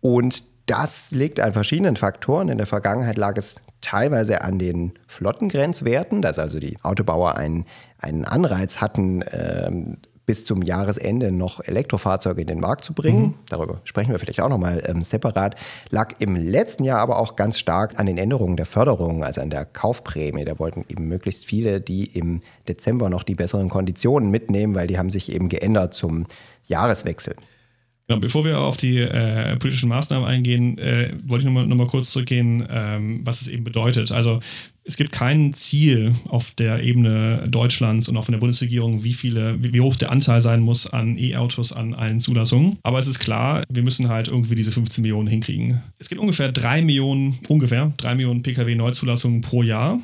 [0.00, 2.48] Und das liegt an verschiedenen Faktoren.
[2.48, 7.64] In der Vergangenheit lag es teilweise an den Flottengrenzwerten, dass also die Autobauer einen,
[7.98, 9.96] einen Anreiz hatten, ähm,
[10.30, 13.34] bis zum Jahresende noch Elektrofahrzeuge in den Markt zu bringen.
[13.48, 15.56] Darüber sprechen wir vielleicht auch nochmal ähm, separat.
[15.88, 19.50] Lag im letzten Jahr aber auch ganz stark an den Änderungen der Förderung, also an
[19.50, 20.44] der Kaufprämie.
[20.44, 24.98] Da wollten eben möglichst viele, die im Dezember noch die besseren Konditionen mitnehmen, weil die
[24.98, 26.26] haben sich eben geändert zum
[26.64, 27.34] Jahreswechsel.
[28.10, 31.86] Genau, bevor wir auf die äh, politischen Maßnahmen eingehen, äh, wollte ich nochmal noch mal
[31.86, 34.10] kurz zurückgehen, ähm, was es eben bedeutet.
[34.10, 34.40] Also
[34.82, 39.62] es gibt kein Ziel auf der Ebene Deutschlands und auch von der Bundesregierung, wie viele,
[39.62, 42.78] wie, hoch der Anteil sein muss an E-Autos an allen Zulassungen.
[42.82, 45.80] Aber es ist klar, wir müssen halt irgendwie diese 15 Millionen hinkriegen.
[46.00, 50.00] Es gibt ungefähr 3 Millionen, ungefähr 3 Millionen Pkw-Neuzulassungen pro Jahr,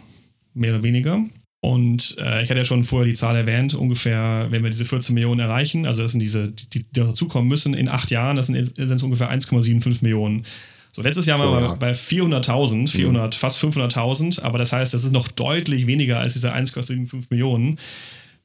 [0.54, 1.24] mehr oder weniger.
[1.66, 5.12] Und äh, ich hatte ja schon vorher die Zahl erwähnt, ungefähr, wenn wir diese 14
[5.12, 8.64] Millionen erreichen, also das sind diese, die, die dazukommen müssen in acht Jahren, das sind,
[8.64, 10.44] sind es ungefähr 1,75 Millionen.
[10.92, 11.74] So, letztes Jahr waren So, wir ja.
[11.74, 16.54] bei 400.000, 400, fast 500.000, aber das heißt, das ist noch deutlich weniger als diese
[16.54, 17.80] 1,75 Millionen.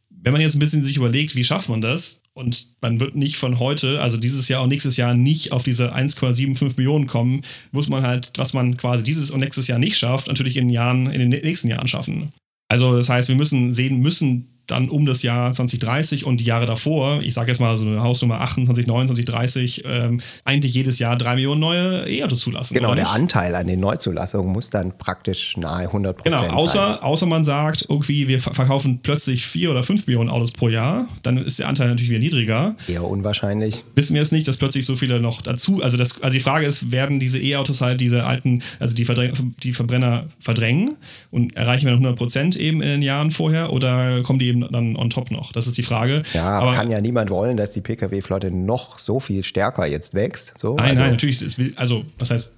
[0.09, 2.21] Wenn man jetzt ein bisschen sich überlegt, wie schafft man das?
[2.33, 5.93] Und man wird nicht von heute, also dieses Jahr und nächstes Jahr nicht auf diese
[5.95, 10.27] 1,75 Millionen kommen, muss man halt, was man quasi dieses und nächstes Jahr nicht schafft,
[10.27, 12.31] natürlich in den Jahren, in den nächsten Jahren schaffen.
[12.71, 16.65] Also das heißt, wir müssen sehen, müssen dann um das Jahr 2030 und die Jahre
[16.65, 21.15] davor, ich sage jetzt mal so eine Hausnummer 28, 29, 30, ähm, eigentlich jedes Jahr
[21.17, 22.73] drei Millionen neue E-Autos zulassen.
[22.73, 23.09] Genau, der?
[23.11, 26.57] Anteil an den Neuzulassungen muss dann praktisch nahe 100 Prozent Genau, sein.
[26.57, 30.69] außer, außer man sagt, irgendwie, wir ver- verkaufen plötzlich vier oder fünf Millionen Autos pro
[30.69, 32.75] Jahr, dann ist der Anteil natürlich wieder niedriger.
[32.87, 33.83] Eher unwahrscheinlich.
[33.95, 36.65] Wissen wir es nicht, dass plötzlich so viele noch dazu, also, das, also die Frage
[36.65, 40.97] ist, werden diese E-Autos halt diese alten, also die, Verdräng, die Verbrenner verdrängen
[41.29, 44.60] und erreichen wir noch 100 Prozent eben in den Jahren vorher oder kommen die eben
[44.69, 45.51] dann on top noch?
[45.51, 46.23] Das ist die Frage.
[46.33, 50.53] Ja, aber kann ja niemand wollen, dass die Pkw-Flotte noch so viel stärker jetzt wächst.
[50.59, 51.57] So, Nein, also, nein, natürlich.
[51.57, 52.51] Will, also, was heißt,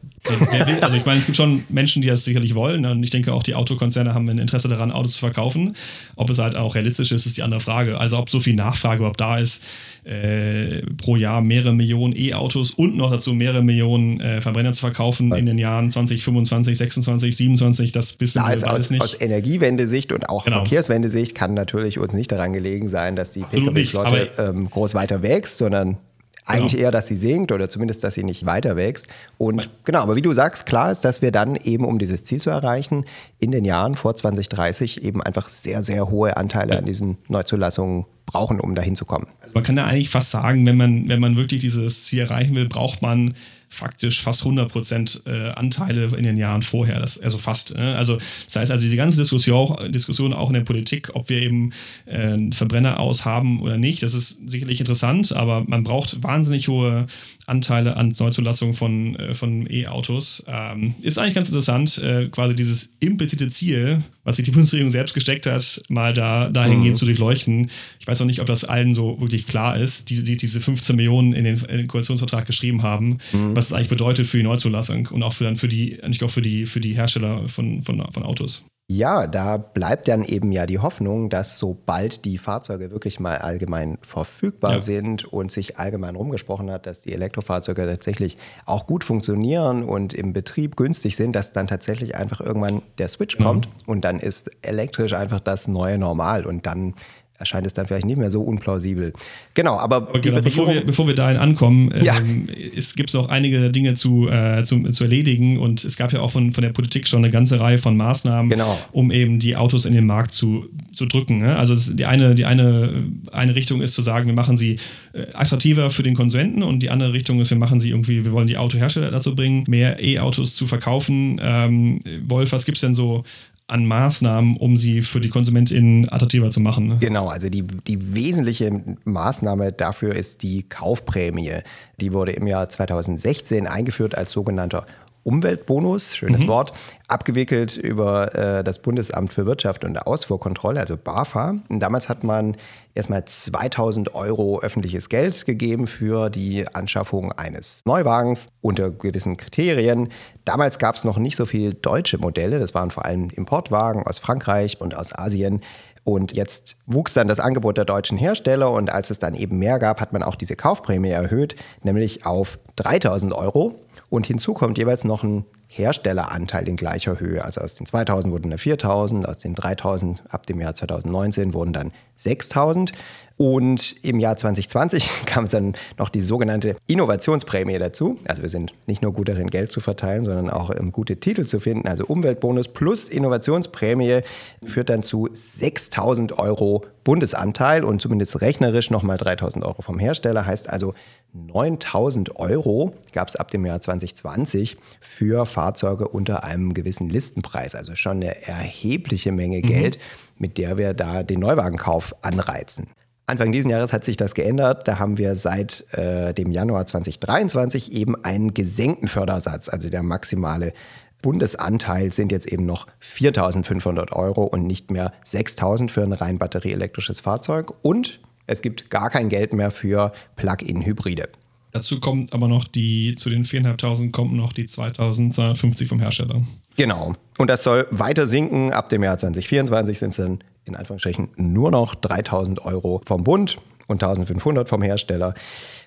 [0.81, 2.85] Also ich meine, es gibt schon Menschen, die das sicherlich wollen.
[2.85, 5.75] Und ich denke auch, die Autokonzerne haben ein Interesse daran, Autos zu verkaufen.
[6.15, 7.99] Ob es halt auch realistisch ist, ist die andere Frage.
[7.99, 9.61] Also ob so viel Nachfrage überhaupt da ist,
[10.05, 15.33] äh, pro Jahr mehrere Millionen E-Autos und noch dazu mehrere Millionen äh, Verbrenner zu verkaufen
[15.33, 19.01] in den Jahren 2025, 26, 27, das wissen Da wir ist alles aus, nicht.
[19.01, 20.57] aus Energiewendesicht und auch Genau.
[20.57, 25.57] Verkehrswendesicht kann natürlich uns nicht daran gelegen sein, dass die Pkw-Flotte ähm, groß weiter wächst,
[25.57, 25.97] sondern
[26.45, 26.83] eigentlich Genau.
[26.85, 29.07] eher, dass sie sinkt oder zumindest, dass sie nicht weiter wächst.
[29.37, 32.41] Und genau, aber wie du sagst, klar ist, dass wir dann eben, um dieses Ziel
[32.41, 33.05] zu erreichen,
[33.39, 38.59] in den Jahren vor 2030 eben einfach sehr, sehr hohe Anteile an diesen Neuzulassungen brauchen,
[38.59, 39.27] um dahin zu kommen.
[39.53, 42.67] Man kann ja eigentlich fast sagen, wenn man, wenn man wirklich dieses Ziel erreichen will,
[42.67, 43.35] braucht man
[43.73, 46.99] faktisch fast 100 Prozent äh, Anteile in den Jahren vorher.
[46.99, 47.75] Das, also fast.
[47.75, 47.95] Ne?
[47.95, 51.73] Also das heißt also, diese ganze Diskussion, Diskussion auch in der Politik, ob wir eben
[52.05, 57.07] äh, Verbrenner aus haben oder nicht, das ist sicherlich interessant, aber man braucht wahnsinnig hohe
[57.45, 60.43] Anteile an Neuzulassung von, äh, von E-Autos.
[60.47, 65.13] Ähm, ist eigentlich ganz interessant, äh, quasi dieses implizite Ziel, was sich die Bundesregierung selbst
[65.13, 67.69] gesteckt hat, mal da dahingehend zu durchleuchten.
[67.99, 70.95] Ich weiß auch nicht, ob das allen so wirklich klar ist, die, die diese 15
[70.95, 73.17] Millionen in den, in den Koalitionsvertrag geschrieben haben,
[73.53, 76.29] was es eigentlich bedeutet für die Neuzulassung und auch für dann für die, eigentlich auch
[76.29, 78.63] für die, für die Hersteller von, von, von Autos.
[78.95, 83.97] Ja, da bleibt dann eben ja die Hoffnung, dass sobald die Fahrzeuge wirklich mal allgemein
[84.01, 84.79] verfügbar Ja.
[84.79, 90.31] sind und sich allgemein rumgesprochen hat, dass die Elektrofahrzeuge tatsächlich auch gut funktionieren und im
[90.33, 95.13] Betrieb günstig sind, dass dann tatsächlich einfach irgendwann der Switch kommt und dann ist elektrisch
[95.13, 96.93] einfach das neue Normal und dann
[97.39, 99.11] erscheint es dann vielleicht nicht mehr so unplausibel.
[99.53, 102.17] Genau, aber, Aber genau, bevor, wir, bevor wir dahin ankommen, Ja.
[102.17, 106.21] ähm, es gibt noch einige Dinge zu, äh, zu, zu erledigen und es gab ja
[106.21, 108.77] auch von, von der Politik schon eine ganze Reihe von Maßnahmen, Genau.
[108.91, 111.39] um eben die Autos in den Markt zu, zu drücken.
[111.39, 111.55] Ne?
[111.57, 114.77] Also die, eine, die eine, eine Richtung ist zu sagen, wir machen sie
[115.13, 118.31] äh, attraktiver für den Konsumenten und die andere Richtung ist, wir machen sie irgendwie, wir
[118.31, 121.41] wollen die Autohersteller dazu bringen, mehr E-Autos zu verkaufen.
[121.43, 123.23] Ähm, Wolf, was gibt es denn so
[123.67, 126.87] an Maßnahmen, um sie für die KonsumentInnen attraktiver zu machen?
[126.87, 126.97] Ne?
[126.99, 131.59] Genau, also die, die wesentliche Maßnahme dafür ist die Kaufprämie.
[131.99, 134.85] Die wurde im Jahr 2016 eingeführt als sogenannter
[135.23, 136.73] Umweltbonus, schönes Wort,
[137.07, 141.55] abgewickelt über äh, das Bundesamt für Wirtschaft und Ausfuhrkontrolle, also BAFA.
[141.69, 142.57] Und damals hat man
[142.95, 150.09] erstmal 2000 Euro öffentliches Geld gegeben für die Anschaffung eines Neuwagens unter gewissen Kriterien.
[150.45, 154.19] Damals gab es noch nicht so viele deutsche Modelle, das waren vor allem Importwagen aus
[154.19, 155.61] Frankreich und aus Asien.
[156.05, 159.79] Und jetzt wuchs dann das Angebot der deutschen Hersteller und als es dann eben mehr
[159.79, 163.79] gab, hat man auch diese Kaufprämie erhöht, nämlich auf 3000 Euro.
[164.09, 167.43] Und hinzu kommt jeweils noch ein Herstelleranteil in gleicher Höhe.
[167.43, 171.73] Also aus den 2000 wurden dann 4000, aus den 3000 ab dem Jahr 2019 wurden
[171.73, 172.91] dann 6000.
[173.35, 178.19] Und im Jahr 2020 kam es dann noch die sogenannte Innovationsprämie dazu.
[178.27, 181.45] Also wir sind nicht nur gut darin, Geld zu verteilen, sondern auch ähm, gute Titel
[181.45, 181.87] zu finden.
[181.87, 184.21] Also Umweltbonus plus Innovationsprämie
[184.63, 190.45] führt dann zu 6000 Euro Bundesanteil und zumindest rechnerisch nochmal 3000 Euro vom Hersteller.
[190.45, 190.93] Heißt also
[191.33, 197.75] 9000 Euro gab es ab dem Jahr 2020 für Fahrzeuge unter einem gewissen Listenpreis.
[197.75, 199.97] Also schon eine erhebliche Menge Geld,
[200.37, 202.87] mit der wir da den Neuwagenkauf anreizen.
[203.25, 204.87] Anfang dieses Jahres hat sich das geändert.
[204.87, 209.69] Da haben wir seit äh, dem Januar 2023 eben einen gesenkten Fördersatz.
[209.69, 210.73] Also der maximale
[211.21, 217.21] Bundesanteil sind jetzt eben noch 4.500 Euro und nicht mehr 6.000 für ein rein batterieelektrisches
[217.21, 217.73] Fahrzeug.
[217.81, 221.29] Und es gibt gar kein Geld mehr für Plug-in-Hybride.
[221.71, 226.41] Dazu kommt aber noch die, zu den 4.500 kommen noch die 2.250 vom Hersteller.
[226.75, 227.15] Genau.
[227.37, 228.71] Und das soll weiter sinken.
[228.71, 233.59] Ab dem Jahr 2024 sind es dann in Anführungsstrichen nur noch 3000 Euro vom Bund
[233.87, 235.33] und 1500 vom Hersteller.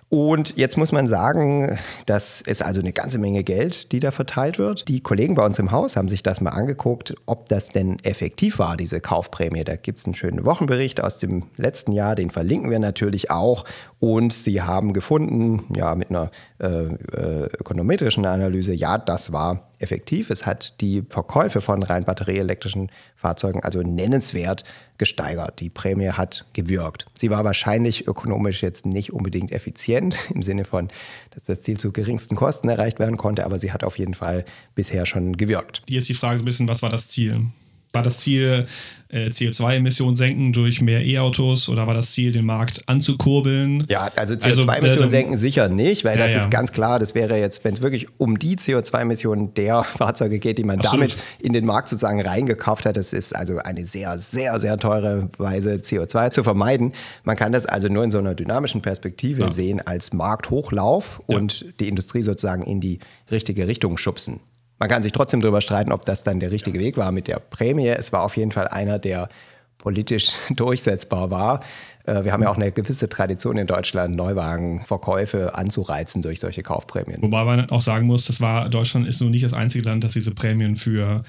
[0.09, 4.57] Und jetzt muss man sagen, das ist also eine ganze Menge Geld, die da verteilt
[4.57, 4.87] wird.
[4.87, 8.61] Die Kollegen bei uns im Haus haben sich das mal angeguckt, ob das denn effektiv
[8.61, 9.65] war, diese Kaufprämie.
[9.65, 13.65] Da gibt es einen schönen Wochenbericht aus dem letzten Jahr, den verlinken wir natürlich auch.
[13.99, 20.31] Und sie haben gefunden, ja, mit einer äh, äh, ökonometrischen Analyse, ja, das war effektiv.
[20.31, 24.65] Es hat die Verkäufe von rein batterieelektrischen Fahrzeugen also nennenswert
[24.99, 25.61] gesteigert.
[25.61, 27.07] Die Prämie hat gewirkt.
[27.19, 30.89] Sie war wahrscheinlich ökonomisch jetzt nicht unbedingt effizient im Sinne von,
[31.35, 34.45] dass das Ziel zu geringsten Kosten erreicht werden konnte, aber sie hat auf jeden Fall
[34.75, 35.83] bisher schon gewirkt.
[35.89, 37.47] Hier ist die Frage ein bisschen, was war das Ziel?
[37.97, 38.67] War das Ziel,
[39.09, 43.87] äh, CO2-Emissionen senken durch mehr E-Autos oder war das Ziel, den Markt anzukurbeln?
[43.89, 46.39] Ja, also CO2-Emissionen also, senken sicher nicht, weil ja, das ja.
[46.41, 50.59] ist ganz klar, das wäre jetzt, wenn es wirklich um die CO2-Emissionen der Fahrzeuge geht,
[50.59, 51.13] die man Absolut.
[51.13, 55.31] damit in den Markt sozusagen reingekauft hat, das ist also eine sehr, sehr, sehr teure
[55.39, 56.93] Weise, CO2 zu vermeiden.
[57.25, 59.51] Man kann das also nur in so einer dynamischen Perspektive ja.
[59.51, 62.99] sehen als Markthochlauf und die Industrie sozusagen in die
[63.31, 64.41] richtige Richtung schubsen.
[64.79, 67.39] Man kann sich trotzdem darüber streiten, ob das dann der richtige Weg war mit der
[67.39, 67.89] Prämie.
[67.89, 69.29] Es war auf jeden Fall einer, der
[69.79, 71.61] politisch durchsetzbar war.
[72.05, 77.23] Äh, wir haben ja auch eine gewisse Tradition in Deutschland, Neuwagenverkäufe anzureizen durch solche Kaufprämien.
[77.23, 80.12] Wobei man auch sagen muss, das war Deutschland ist nun nicht das einzige Land, das
[80.12, 81.23] diese Prämien für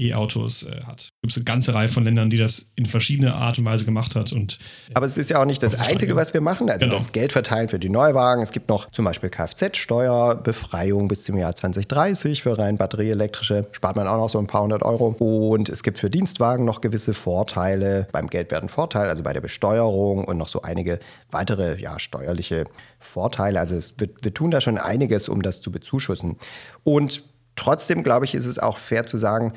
[0.00, 1.10] E-Autos äh, hat.
[1.22, 4.16] Es gibt eine ganze Reihe von Ländern, die das in verschiedener Art und Weise gemacht
[4.16, 4.32] hat.
[4.32, 4.58] Und,
[4.94, 6.70] Aber es ist ja auch nicht das Einzige, was wir machen.
[6.70, 6.94] Also genau.
[6.96, 8.42] das Geld verteilen für die Neuwagen.
[8.42, 13.66] Es gibt noch zum Beispiel Kfz-Steuerbefreiung bis zum Jahr 2030 für rein batterieelektrische.
[13.72, 15.14] Spart man auch noch so ein paar hundert Euro.
[15.18, 20.24] Und es gibt für Dienstwagen noch gewisse Vorteile beim Geldwerten Vorteil, also bei der Besteuerung
[20.24, 20.98] und noch so einige
[21.30, 22.64] weitere ja, steuerliche
[22.98, 23.60] Vorteile.
[23.60, 26.36] Also es, wir, wir tun da schon einiges, um das zu bezuschussen.
[26.84, 27.24] Und
[27.56, 29.52] trotzdem, glaube ich, ist es auch fair zu sagen,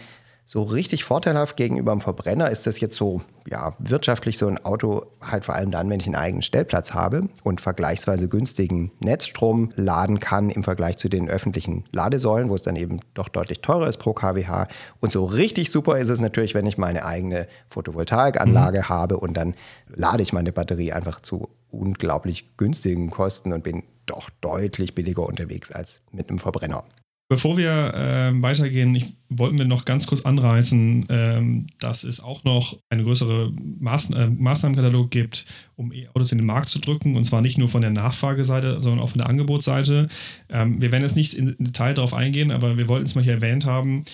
[0.46, 5.06] so richtig vorteilhaft gegenüber dem Verbrenner ist das jetzt so, ja, wirtschaftlich so ein Auto
[5.22, 10.20] halt vor allem dann, wenn ich einen eigenen Stellplatz habe und vergleichsweise günstigen Netzstrom laden
[10.20, 13.98] kann im Vergleich zu den öffentlichen Ladesäulen, wo es dann eben doch deutlich teurer ist
[13.98, 14.66] pro kWh.
[15.00, 18.90] Und so richtig super ist es natürlich, wenn ich meine eigene Photovoltaikanlage mhm.
[18.90, 19.56] habe und dann
[19.88, 25.72] lade ich meine Batterie einfach zu unglaublich günstigen Kosten und bin doch deutlich billiger unterwegs
[25.72, 26.84] als mit einem Verbrenner.
[27.34, 32.44] Bevor wir äh, weitergehen, ich, wollten wir noch ganz kurz anreißen, ähm, dass es auch
[32.44, 37.16] noch einen größeren Maß, äh, Maßnahmenkatalog gibt, um E-Autos in den Markt zu drücken.
[37.16, 40.10] Und zwar nicht nur von der Nachfrageseite, sondern auch von der Angebotsseite.
[40.48, 43.34] Ähm, wir werden jetzt nicht in Detail darauf eingehen, aber wir wollten es mal hier
[43.34, 44.06] erwähnt haben.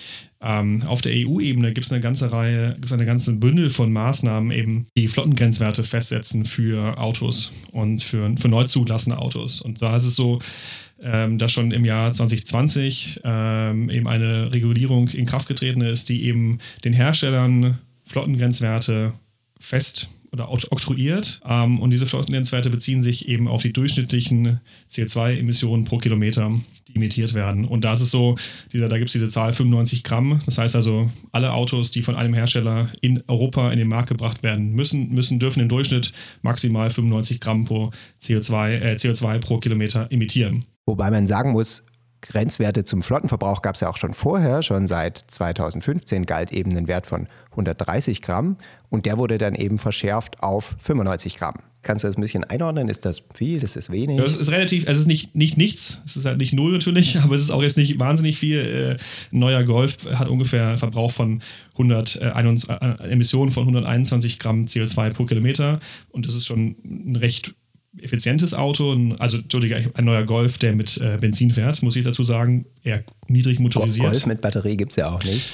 [0.42, 3.92] Ähm, auf der EU-Ebene gibt es eine ganze Reihe, gibt es eine ganze Bündel von
[3.92, 9.60] Maßnahmen, eben die Flottengrenzwerte festsetzen für Autos und für, für neu zugelassene Autos.
[9.60, 10.38] Und da ist es so,
[11.02, 16.24] ähm, dass schon im Jahr 2020 ähm, eben eine Regulierung in Kraft getreten ist, die
[16.24, 19.12] eben den Herstellern Flottengrenzwerte
[19.58, 21.40] fest oder oktroyiert.
[21.48, 24.60] Ähm, und diese Flottengrenzwerte beziehen sich eben auf die durchschnittlichen
[24.90, 26.52] CO2-Emissionen pro Kilometer,
[26.88, 27.64] die emittiert werden.
[27.64, 28.36] Und da ist es so,
[28.72, 30.40] dieser, da gibt es diese Zahl 95 Gramm.
[30.46, 34.42] Das heißt also, alle Autos, die von einem Hersteller in Europa in den Markt gebracht
[34.42, 40.08] werden müssen, müssen dürfen im Durchschnitt maximal 95 Gramm pro CO2, äh, CO2 pro Kilometer
[40.10, 40.64] emittieren.
[40.90, 41.84] Wobei man sagen muss,
[42.20, 46.88] Grenzwerte zum Flottenverbrauch gab es ja auch schon vorher, schon seit 2015 galt eben ein
[46.88, 48.56] Wert von 130 Gramm
[48.88, 51.54] und der wurde dann eben verschärft auf 95 Gramm.
[51.82, 52.88] Kannst du das ein bisschen einordnen?
[52.88, 53.62] Ist das viel?
[53.62, 54.18] Ist das wenig?
[54.18, 56.02] es ist relativ, es ist nicht, nicht nichts.
[56.04, 58.60] Es ist halt nicht null natürlich, aber es ist auch jetzt nicht wahnsinnig viel.
[58.60, 58.98] Ein äh,
[59.30, 61.40] neuer Golf hat ungefähr einen Verbrauch von
[61.74, 65.78] 100, äh, äh, Emissionen von 121 Gramm CO2 pro Kilometer
[66.10, 67.54] und das ist schon ein recht
[67.98, 72.22] effizientes Auto, also Entschuldige, ein neuer Golf, der mit äh, Benzin fährt, muss ich dazu
[72.22, 74.12] sagen, eher niedrig motorisiert.
[74.12, 75.44] Golf mit Batterie gibt es ja auch nicht.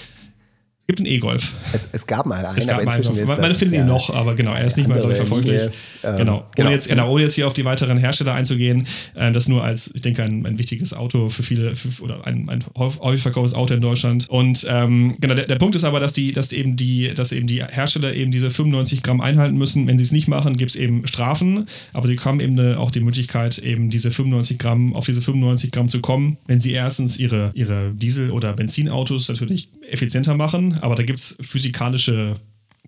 [0.89, 1.53] Es gibt einen E-Golf.
[1.73, 4.09] Es, es, gab mal einen, es gab aber inzwischen ist Man, man findet ihn noch,
[4.09, 5.63] aber genau, er ist nicht mehr verfolglich.
[6.05, 6.47] Ähm, genau.
[6.57, 7.11] Ohne, jetzt, genau.
[7.11, 10.47] ohne jetzt hier auf die weiteren Hersteller einzugehen, äh, das nur als, ich denke, ein,
[10.47, 14.29] ein wichtiges Auto für viele, für, oder ein, ein häufig verkauftes Auto in Deutschland.
[14.29, 17.49] Und ähm, genau, der, der Punkt ist aber, dass die, dass eben die, dass eben
[17.49, 19.89] die Hersteller eben diese 95 Gramm einhalten müssen.
[19.89, 22.93] Wenn sie es nicht machen, gibt es eben Strafen, aber sie haben eben eine, auch
[22.93, 27.19] die Möglichkeit, eben diese 95 Gramm, auf diese 95 Gramm zu kommen, wenn sie erstens
[27.19, 32.35] ihre, ihre Diesel- oder Benzinautos natürlich effizienter machen aber da gibt es physikalische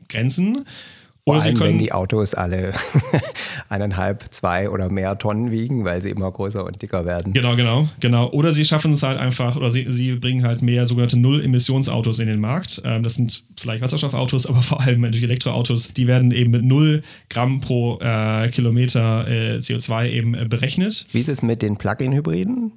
[0.08, 0.64] Grenzen.
[1.24, 2.72] Oder Vor allem, wenn die Autos alle
[3.68, 7.34] eineinhalb, zwei oder mehr Tonnen wiegen, weil sie immer größer und dicker werden.
[7.34, 8.30] Genau, genau, genau.
[8.30, 12.28] Oder sie schaffen es halt einfach, oder sie, sie bringen halt mehr sogenannte Null-Emissionsautos in
[12.28, 12.80] den Markt.
[12.82, 15.92] Ähm, das sind vielleicht Wasserstoffautos, aber vor allem natürlich Elektroautos.
[15.92, 21.04] Die werden eben mit 0 Gramm pro äh, Kilometer äh, CO2 eben äh, berechnet.
[21.12, 22.72] Wie ist es mit den Plug-in-Hybriden?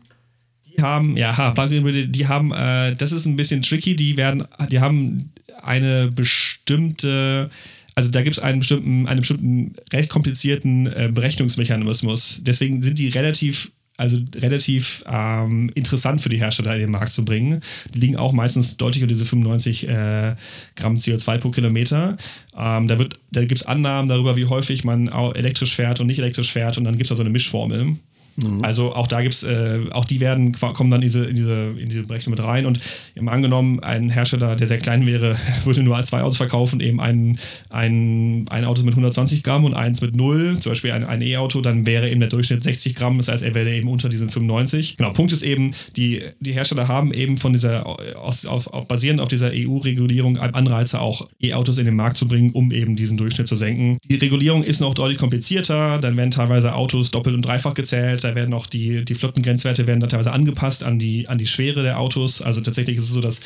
[0.82, 5.32] Haben, ja, die haben, äh, das ist ein bisschen tricky, die werden, die haben
[5.63, 7.50] eine bestimmte,
[7.96, 12.41] also da gibt es einen bestimmten, einen bestimmten recht komplizierten äh, Berechnungsmechanismus.
[12.44, 17.24] Deswegen sind die relativ also relativ ähm, interessant für die Hersteller in den Markt zu
[17.24, 17.62] bringen.
[17.94, 20.36] Die liegen auch meistens deutlich unter diese 95 äh,
[20.76, 22.17] Gramm CO2 pro Kilometer.
[22.58, 22.98] Ähm, da
[23.32, 26.84] da gibt es Annahmen darüber, wie häufig man elektrisch fährt und nicht elektrisch fährt und
[26.84, 27.98] dann gibt es da so eine Mischformel.
[28.43, 28.63] Mhm.
[28.63, 31.89] Also auch da gibt es, äh, auch die werden, kommen dann in diese, diese, in
[31.89, 32.65] diese Berechnung mit rein.
[32.65, 32.80] Und
[33.15, 37.38] eben angenommen, ein Hersteller, der sehr klein wäre, würde nur zwei Autos verkaufen, eben ein,
[37.69, 41.62] ein, ein Auto mit 120 Gramm und eins mit 0, zum Beispiel ein, ein E-Auto,
[41.62, 44.97] dann wäre eben der Durchschnitt 60 Gramm, das heißt, er wäre eben unter diesen 95.
[44.97, 47.86] Genau, Punkt ist eben, die, die Hersteller haben eben von dieser,
[48.19, 52.51] aus, auf, auf, basierend auf dieser EU-Regulierung Anreize auch E-Autos in den Markt zu bringen,
[52.51, 53.97] um eben diesen Durchschnitt zu senken.
[54.10, 58.36] Die Regulierung ist noch deutlich komplizierter, dann werden teilweise Autos doppelt und dreifach gezählt, da
[58.36, 62.00] werden auch die, die Flottengrenzwerte werden dann teilweise angepasst an die, an die Schwere der
[62.00, 62.41] Autos.
[62.41, 63.41] Also tatsächlich ist es so, dass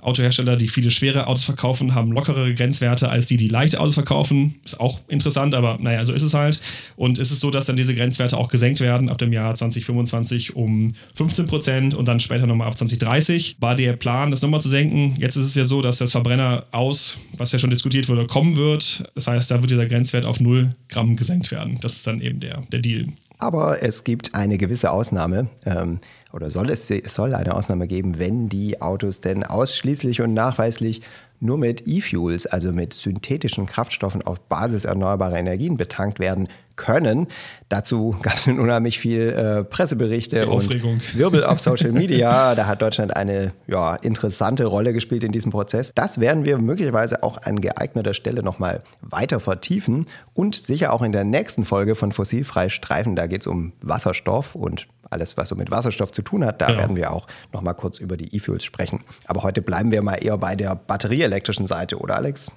[0.00, 4.56] Autohersteller, die viele schwere Autos verkaufen, haben lockere Grenzwerte als die, die leichte Autos verkaufen.
[4.64, 6.60] Ist auch interessant, aber naja, so ist es halt.
[6.96, 10.54] Und ist es so, dass dann diese Grenzwerte auch gesenkt werden ab dem Jahr 2025
[10.54, 13.56] um 15 Prozent und dann später nochmal ab 2030.
[13.58, 15.16] War der Plan, das nochmal zu senken.
[15.18, 18.56] Jetzt ist es ja so, dass das Verbrenner aus, was ja schon diskutiert wurde, kommen
[18.56, 19.10] wird.
[19.14, 21.78] Das heißt, da wird dieser Grenzwert auf 0 Gramm gesenkt werden.
[21.80, 23.06] Das ist dann eben der, der Deal.
[23.38, 25.48] Aber es gibt eine gewisse Ausnahme.
[25.64, 26.00] Ähm,
[26.36, 31.00] oder soll es, es soll eine Ausnahme geben, wenn die Autos denn ausschließlich und nachweislich
[31.40, 37.26] nur mit E-Fuels, also mit synthetischen Kraftstoffen auf Basis erneuerbarer Energien betankt werden können.
[37.68, 42.54] Dazu gab es unheimlich viel äh, Presseberichte und Wirbel auf Social Media.
[42.54, 45.92] da hat Deutschland eine ja, interessante Rolle gespielt in diesem Prozess.
[45.94, 51.12] Das werden wir möglicherweise auch an geeigneter Stelle nochmal weiter vertiefen und sicher auch in
[51.12, 53.16] der nächsten Folge von Fossilfrei Streifen.
[53.16, 56.60] Da geht es um Wasserstoff und alles, was so mit Wasserstoff zu tun hat.
[56.62, 56.78] Da ja.
[56.78, 59.00] werden wir auch nochmal kurz über die E-Fuels sprechen.
[59.26, 62.50] Aber heute bleiben wir mal eher bei der batterieelektrischen Seite, oder Alex?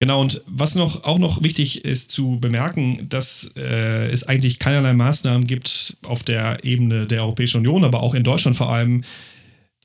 [0.00, 4.92] Genau, und was noch auch noch wichtig ist zu bemerken, dass äh, es eigentlich keinerlei
[4.92, 9.02] Maßnahmen gibt auf der Ebene der Europäischen Union, aber auch in Deutschland vor allem,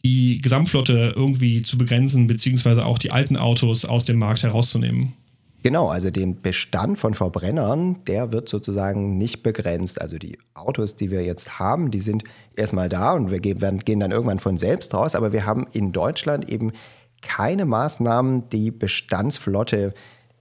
[0.06, 5.14] die Gesamtflotte irgendwie zu begrenzen, beziehungsweise auch die alten Autos aus dem Markt herauszunehmen.
[5.64, 10.02] Genau, also den Bestand von Verbrennern, der wird sozusagen nicht begrenzt.
[10.02, 12.26] Also die Autos, die wir jetzt haben, die sind
[12.58, 15.16] erstmal da und wir gehen, dann irgendwann von selbst raus.
[15.16, 16.74] Aber wir haben in Deutschland eben
[17.22, 19.94] keine Maßnahmen, die Bestandsflotte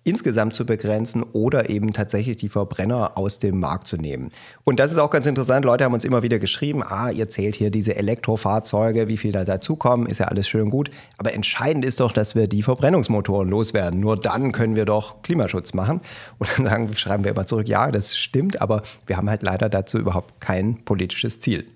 [0.05, 4.30] insgesamt zu begrenzen oder eben tatsächlich die Verbrenner aus dem Markt zu nehmen.
[4.64, 5.64] Und das ist auch ganz interessant.
[5.64, 9.44] Leute haben uns immer wieder geschrieben, ah, ihr zählt hier diese Elektrofahrzeuge, wie viel da
[9.44, 10.90] dazukommen, ist ja alles schön und gut.
[11.18, 14.00] Aber entscheidend ist doch, dass wir die Verbrennungsmotoren loswerden.
[14.00, 16.00] Nur dann können wir doch Klimaschutz machen.
[16.38, 19.68] Und dann sagen, schreiben wir immer zurück, ja, das stimmt, aber wir haben halt leider
[19.68, 21.66] dazu überhaupt kein politisches Ziel.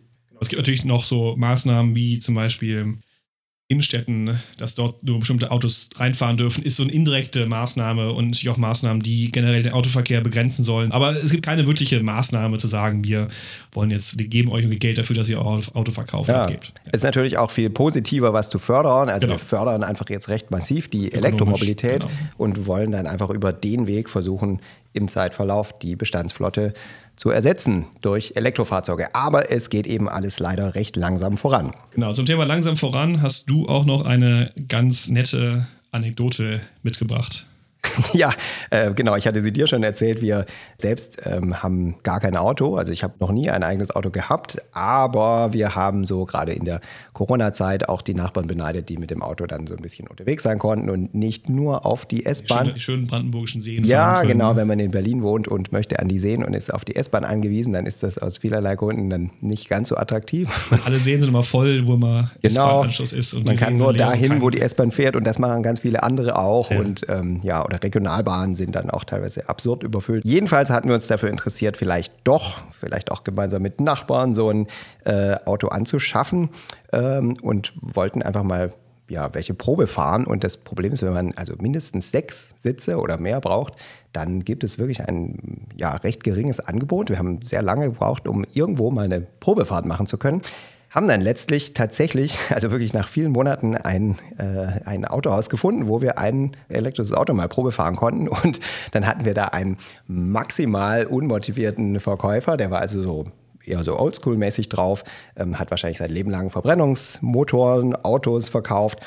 [0.41, 2.99] Es gibt natürlich noch so Maßnahmen wie zum Beispiel
[3.69, 8.49] Innenstädten, dass dort nur bestimmte Autos reinfahren dürfen, ist so eine indirekte Maßnahme und natürlich
[8.49, 10.93] auch Maßnahmen, die generell den Autoverkehr begrenzen sollen.
[10.93, 13.27] Aber es gibt keine wirkliche Maßnahme zu sagen, wir
[13.73, 16.43] wollen jetzt, wir geben euch irgendwie Geld dafür, dass ihr euer Auto verkauft ja.
[16.43, 16.75] abgebt.
[16.85, 16.93] Ja.
[16.93, 19.09] Ist natürlich auch viel positiver, was zu fördern.
[19.09, 19.35] Also genau.
[19.35, 22.13] wir fördern einfach jetzt recht massiv die Elektromobilität genau.
[22.37, 24.61] und wollen dann einfach über den Weg versuchen,
[24.93, 26.73] im Zeitverlauf die Bestandsflotte
[27.17, 29.15] zu ersetzen durch Elektrofahrzeuge.
[29.15, 31.73] Aber es geht eben alles leider recht langsam voran.
[31.95, 37.47] Genau, zum Thema langsam voran hast du auch noch eine ganz nette Anekdote mitgebracht.
[38.13, 38.33] Ja,
[38.71, 39.17] äh, genau.
[39.17, 40.21] Ich hatte sie dir schon erzählt.
[40.21, 40.47] Wir
[40.79, 42.77] selbst ähm, haben gar kein Auto.
[42.77, 44.59] Also ich habe noch nie ein eigenes Auto gehabt.
[44.73, 46.81] Aber wir haben so gerade in der
[47.13, 50.59] Corona-Zeit auch die Nachbarn beneidet, die mit dem Auto dann so ein bisschen unterwegs sein
[50.59, 52.73] konnten und nicht nur auf die S-Bahn.
[52.75, 53.85] Die schönen brandenburgischen Seen.
[53.85, 54.57] Ja, genau.
[54.57, 57.25] Wenn man in Berlin wohnt und möchte an die Seen und ist auf die S-Bahn
[57.25, 60.49] angewiesen, dann ist das aus vielerlei Gründen dann nicht ganz so attraktiv.
[60.85, 62.83] Alle Seen sind immer voll, wo man genau.
[62.83, 63.35] S-Bahn-Anschluss ist.
[63.35, 66.39] Und man kann nur dahin, wo die S-Bahn fährt und das machen ganz viele andere
[66.39, 66.71] auch.
[66.71, 66.81] Ja.
[66.81, 70.25] Und ähm, ja, oder Regionalbahnen sind dann auch teilweise absurd überfüllt.
[70.25, 74.67] Jedenfalls hatten wir uns dafür interessiert, vielleicht doch, vielleicht auch gemeinsam mit Nachbarn so ein
[75.05, 76.51] äh, Auto anzuschaffen
[76.93, 78.73] ähm, und wollten einfach mal
[79.09, 80.27] ja, welche Probe fahren.
[80.27, 83.75] Und das Problem ist, wenn man also mindestens sechs Sitze oder mehr braucht,
[84.13, 87.11] dann gibt es wirklich ein ja, recht geringes Angebot.
[87.11, 90.43] Wir haben sehr lange gebraucht, um irgendwo mal eine Probefahrt machen zu können
[90.97, 96.01] haben dann letztlich tatsächlich, also wirklich nach vielen Monaten, ein, äh, ein Autohaus gefunden, wo
[96.01, 98.29] wir ein elektrisches Auto mal Probe fahren konnten.
[98.29, 98.59] Und
[98.93, 99.77] dann hatten wir da einen
[100.07, 103.27] maximal unmotivierten Verkäufer, der war also so
[103.63, 105.05] eher so oldschool-mäßig drauf,
[105.37, 109.01] ähm, hat wahrscheinlich sein Leben lang Verbrennungsmotoren, Autos verkauft.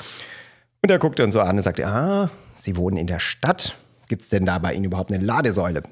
[0.82, 3.74] Und er guckte uns so an und sagte, ah, Sie wohnen in der Stadt.
[4.08, 5.82] Gibt es denn da bei Ihnen überhaupt eine Ladesäule?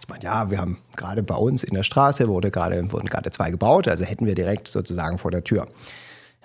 [0.00, 3.30] Ich meine, ja, wir haben gerade bei uns in der Straße wurde gerade, wurden gerade
[3.30, 5.66] zwei gebaut, also hätten wir direkt sozusagen vor der Tür.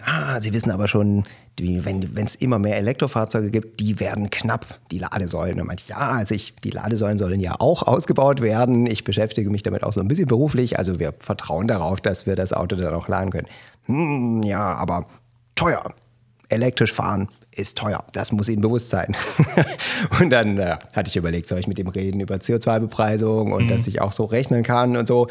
[0.05, 1.23] Ja, Sie wissen aber schon,
[1.59, 5.61] die, wenn es immer mehr Elektrofahrzeuge gibt, die werden knapp, die Ladesäulen.
[5.61, 8.87] Und meinte, ja, also ich, die Ladesäulen sollen ja auch ausgebaut werden.
[8.87, 10.77] Ich beschäftige mich damit auch so ein bisschen beruflich.
[10.79, 13.47] Also wir vertrauen darauf, dass wir das Auto dann auch laden können.
[13.85, 15.05] Hm, ja, aber
[15.55, 15.93] teuer.
[16.49, 18.03] elektrisch fahren ist teuer.
[18.13, 19.15] Das muss Ihnen bewusst sein.
[20.19, 23.67] und dann äh, hatte ich überlegt, soll ich mit ihm reden über CO2-Bepreisung und mhm.
[23.67, 25.27] dass ich auch so rechnen kann und so.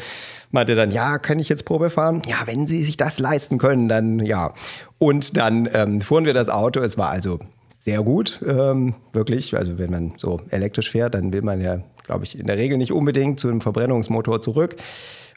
[0.51, 2.21] Meinte dann, ja, kann ich jetzt Probe fahren?
[2.25, 4.53] Ja, wenn Sie sich das leisten können, dann ja.
[4.97, 6.79] Und dann ähm, fuhren wir das Auto.
[6.79, 7.39] Es war also
[7.79, 9.55] sehr gut, ähm, wirklich.
[9.57, 12.77] Also wenn man so elektrisch fährt, dann will man ja, glaube ich, in der Regel
[12.77, 14.75] nicht unbedingt zu einem Verbrennungsmotor zurück.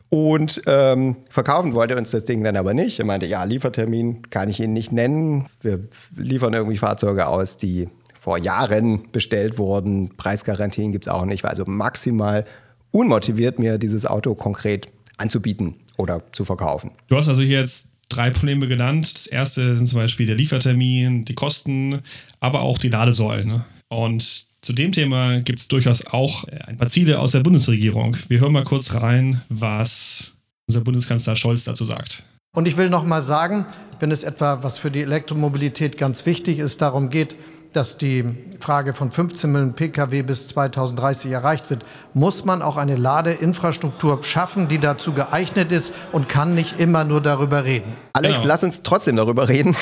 [0.09, 2.99] Und ähm, verkaufen wollte uns das Ding dann aber nicht.
[2.99, 5.47] Er meinte, ja, Liefertermin kann ich Ihnen nicht nennen.
[5.61, 7.89] Wir liefern irgendwie Fahrzeuge aus, die
[8.21, 10.17] vor Jahren bestellt wurden.
[10.17, 11.43] Preisgarantien gibt es auch nicht.
[11.43, 12.45] War also maximal
[12.93, 16.93] unmotiviert, mir dieses Auto konkret anzubieten oder zu verkaufen.
[17.09, 19.13] Du hast also jetzt drei Probleme genannt.
[19.15, 22.01] Das erste sind zum Beispiel der Liefertermin, die Kosten,
[22.41, 23.49] aber auch die Ladesäulen.
[23.49, 23.65] Ne?
[23.89, 28.17] Und zu dem Thema gibt es durchaus auch ein paar Ziele aus der Bundesregierung.
[28.27, 30.33] Wir hören mal kurz rein, was
[30.67, 32.25] unser Bundeskanzler Scholz dazu sagt.
[32.53, 33.65] Und ich will noch mal sagen,
[34.01, 37.37] wenn es etwa, was für die Elektromobilität ganz wichtig ist, darum geht,
[37.77, 38.25] dass die
[38.59, 44.69] Frage von 15 Millionen Pkw bis 2030 erreicht wird, muss man auch eine Ladeinfrastruktur schaffen,
[44.69, 47.93] die dazu geeignet ist und kann nicht immer nur darüber reden.
[48.15, 48.49] Alex, genau.
[48.49, 49.77] lass uns trotzdem darüber reden.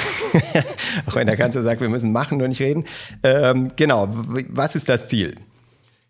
[1.06, 2.84] auch wenn der Kanzler sagt, wir müssen machen, nur nicht reden.
[3.22, 5.36] Ähm, genau, was ist das Ziel?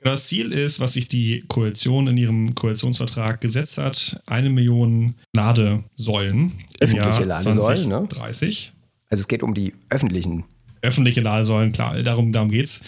[0.02, 6.52] Das Ziel ist, was sich die Koalition in ihrem Koalitionsvertrag gesetzt hat, eine Million Ladesäulen
[6.80, 8.72] Öffentliche im Jahr Ladesäulen, 2030.
[8.72, 8.74] Ne?
[9.10, 10.44] Also es geht um die öffentlichen
[10.84, 12.82] öffentliche Ladesäulen, klar, darum, darum geht es,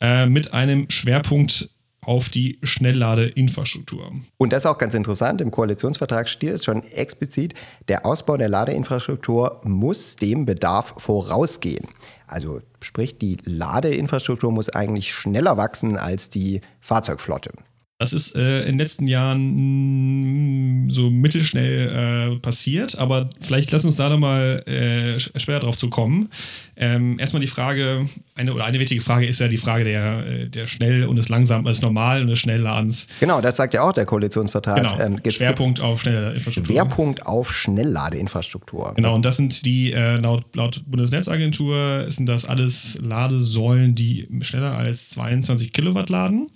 [0.00, 1.68] äh, mit einem Schwerpunkt
[2.02, 4.12] auf die Schnellladeinfrastruktur.
[4.38, 5.40] Und das ist auch ganz interessant.
[5.40, 7.54] Im Koalitionsvertrag steht es schon explizit,
[7.88, 11.86] der Ausbau der Ladeinfrastruktur muss dem Bedarf vorausgehen.
[12.26, 17.52] Also sprich, die Ladeinfrastruktur muss eigentlich schneller wachsen als die Fahrzeugflotte.
[18.00, 23.84] Das ist äh, in den letzten Jahren mh, so mittelschnell äh, passiert, aber vielleicht lass
[23.84, 26.30] uns da nochmal äh, später drauf zu kommen.
[26.76, 30.48] Ähm, erstmal die Frage, eine oder eine wichtige Frage ist ja die Frage der, äh,
[30.48, 33.06] der Schnell- und des Langsam, des Normal- und des Schnellladens.
[33.20, 34.76] Genau, das sagt ja auch der Koalitionsvertrag.
[34.76, 34.98] Genau.
[34.98, 36.72] Ähm, Schwerpunkt auf Schnellladeinfrastruktur.
[36.74, 38.94] Schwerpunkt auf Schnellladeinfrastruktur.
[38.96, 44.74] Genau, und das sind die, äh, laut, laut Bundesnetzagentur, sind das alles Ladesäulen, die schneller
[44.74, 46.46] als 22 Kilowatt laden.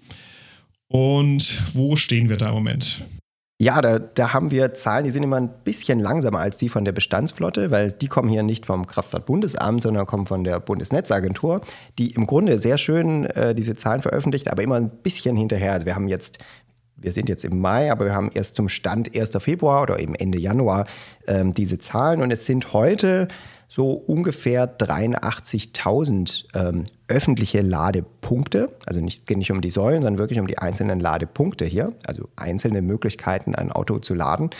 [0.94, 3.00] Und wo stehen wir da im Moment?
[3.60, 6.84] Ja, da, da, haben wir Zahlen, die sind immer ein bisschen langsamer als die von
[6.84, 11.62] der Bestandsflotte, weil die kommen hier nicht vom Kraftfahrtbundesamt, sondern kommen von der Bundesnetzagentur,
[11.98, 15.72] die im Grunde sehr schön äh, diese Zahlen veröffentlicht, aber immer ein bisschen hinterher.
[15.72, 16.38] Also wir haben jetzt,
[16.94, 19.30] wir sind jetzt im Mai, aber wir haben erst zum Stand 1.
[19.40, 20.86] Februar oder eben Ende Januar
[21.26, 23.26] ähm, diese Zahlen und es sind heute
[23.68, 28.70] so ungefähr 83.000 ähm, öffentliche Ladepunkte.
[28.86, 31.92] Also nicht, geht nicht um die Säulen, sondern wirklich um die einzelnen Ladepunkte hier.
[32.06, 34.50] Also einzelne Möglichkeiten, ein Auto zu laden.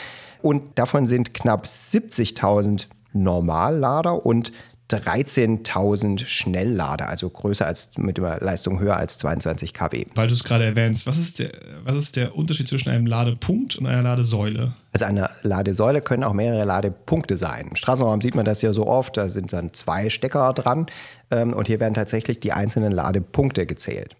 [0.42, 4.52] Und davon sind knapp 70.000 Normallader und
[4.98, 10.06] 13.000 Schnelllader, also größer als mit der Leistung höher als 22 kW.
[10.14, 11.50] Weil du es gerade erwähnst, was ist, der,
[11.84, 14.72] was ist der Unterschied zwischen einem Ladepunkt und einer Ladesäule?
[14.92, 17.68] Also eine Ladesäule können auch mehrere Ladepunkte sein.
[17.70, 20.86] Im Straßenraum sieht man das ja so oft, da sind dann zwei Stecker dran
[21.30, 24.16] ähm, und hier werden tatsächlich die einzelnen Ladepunkte gezählt.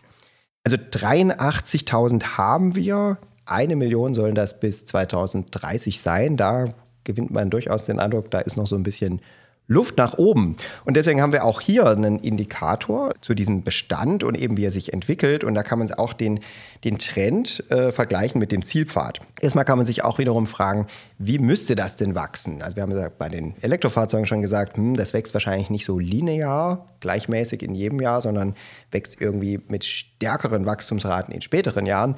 [0.65, 6.37] Also 83.000 haben wir, eine Million sollen das bis 2030 sein.
[6.37, 9.21] Da gewinnt man durchaus den Eindruck, da ist noch so ein bisschen
[9.67, 10.57] Luft nach oben.
[10.85, 14.71] Und deswegen haben wir auch hier einen Indikator zu diesem Bestand und eben wie er
[14.71, 15.43] sich entwickelt.
[15.43, 16.41] Und da kann man auch den,
[16.85, 19.21] den Trend äh, vergleichen mit dem Zielpfad.
[19.41, 20.87] Erstmal kann man sich auch wiederum fragen,
[21.19, 22.61] wie müsste das denn wachsen?
[22.61, 26.95] Also wir haben bei den Elektrofahrzeugen schon gesagt, hm, das wächst wahrscheinlich nicht so linear,
[27.01, 28.55] gleichmäßig in jedem Jahr, sondern
[28.91, 32.17] wächst irgendwie mit stärkeren Wachstumsraten in späteren Jahren.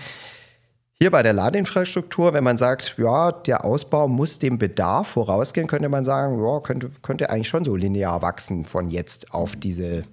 [0.98, 5.90] Hier bei der Ladeinfrastruktur, wenn man sagt, ja, der Ausbau muss dem Bedarf vorausgehen, könnte
[5.90, 10.04] man sagen, ja, könnte, könnte eigentlich schon so linear wachsen von jetzt auf diese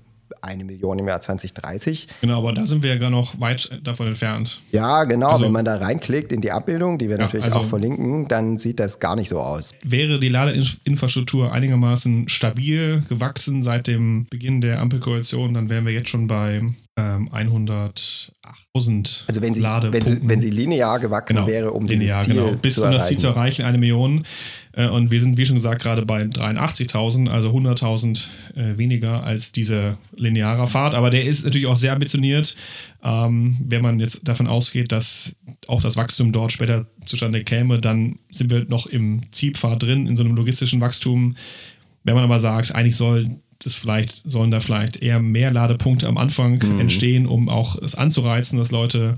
[0.41, 2.07] eine Million im Jahr 2030.
[2.19, 4.59] Genau, aber da sind wir ja gar noch weit davon entfernt.
[4.73, 5.29] Ja, genau.
[5.29, 8.27] Also, Wenn man da reinklickt in die Abbildung, die wir ja, natürlich also, auch verlinken,
[8.27, 9.73] dann sieht das gar nicht so aus.
[9.85, 16.09] Wäre die Ladeinfrastruktur einigermaßen stabil gewachsen seit dem Beginn der Ampelkoalition, dann wären wir jetzt
[16.09, 16.61] schon bei
[16.95, 22.19] ähm, 108.000 Also wenn sie, wenn sie, wenn sie linear gewachsen genau, wäre, um linear,
[22.19, 22.55] dieses Ziel genau.
[22.57, 24.25] Bis um das Ziel zu erreichen, eine Million.
[24.73, 29.51] Äh, und wir sind, wie schon gesagt, gerade bei 83.000, also 100.000 äh, weniger als
[29.51, 30.93] diese lineare Fahrt.
[30.93, 32.55] Aber der ist natürlich auch sehr ambitioniert,
[33.03, 35.35] ähm, wenn man jetzt davon ausgeht, dass
[35.67, 40.15] auch das Wachstum dort später zustande käme, dann sind wir noch im Zielpfad drin, in
[40.15, 41.35] so einem logistischen Wachstum.
[42.03, 46.17] Wenn man aber sagt, eigentlich soll das vielleicht, sollen da vielleicht eher mehr Ladepunkte am
[46.17, 46.79] Anfang mhm.
[46.79, 49.15] entstehen, um auch es anzureizen, dass Leute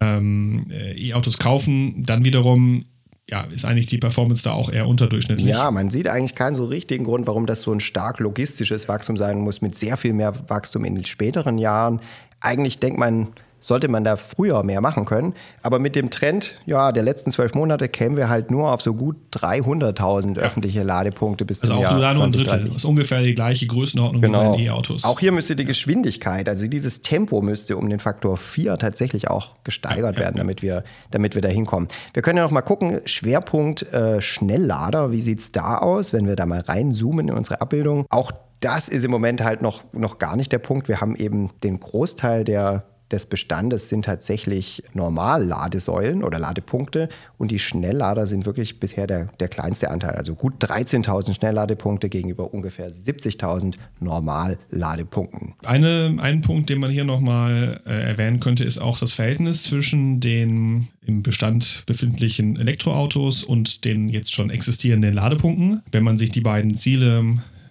[0.00, 2.02] ähm, äh, E-Autos kaufen.
[2.04, 2.84] Dann wiederum
[3.28, 5.48] ja, ist eigentlich die Performance da auch eher unterdurchschnittlich.
[5.48, 9.16] Ja, man sieht eigentlich keinen so richtigen Grund, warum das so ein stark logistisches Wachstum
[9.16, 12.00] sein muss, mit sehr viel mehr Wachstum in den späteren Jahren.
[12.40, 13.28] Eigentlich denkt man,
[13.62, 15.34] sollte man da früher mehr machen können.
[15.62, 18.94] Aber mit dem Trend ja, der letzten zwölf Monate kämen wir halt nur auf so
[18.94, 20.42] gut 300.000 ja.
[20.42, 22.68] öffentliche Ladepunkte bis also zum Jahr Also auch nur ein Drittel.
[22.68, 24.42] Das ist ungefähr die gleiche Größenordnung genau.
[24.42, 25.04] wie bei den E-Autos.
[25.04, 29.54] Auch hier müsste die Geschwindigkeit, also dieses Tempo müsste um den Faktor 4 tatsächlich auch
[29.64, 30.82] gesteigert ja, werden, damit wir,
[31.12, 31.88] damit wir da hinkommen.
[32.12, 36.26] Wir können ja noch mal gucken, Schwerpunkt äh, Schnelllader, wie sieht es da aus, wenn
[36.26, 38.06] wir da mal reinzoomen in unsere Abbildung.
[38.10, 40.88] Auch das ist im Moment halt noch, noch gar nicht der Punkt.
[40.88, 47.08] Wir haben eben den Großteil der des Bestandes sind tatsächlich Normal-Ladesäulen oder Ladepunkte
[47.38, 50.12] und die Schnelllader sind wirklich bisher der, der kleinste Anteil.
[50.12, 55.54] Also gut 13.000 Schnellladepunkte gegenüber ungefähr 70.000 Normal-Ladepunkten.
[55.64, 60.20] Eine, ein Punkt, den man hier nochmal äh, erwähnen könnte, ist auch das Verhältnis zwischen
[60.20, 65.82] den im Bestand befindlichen Elektroautos und den jetzt schon existierenden Ladepunkten.
[65.90, 67.24] Wenn man sich die beiden Ziele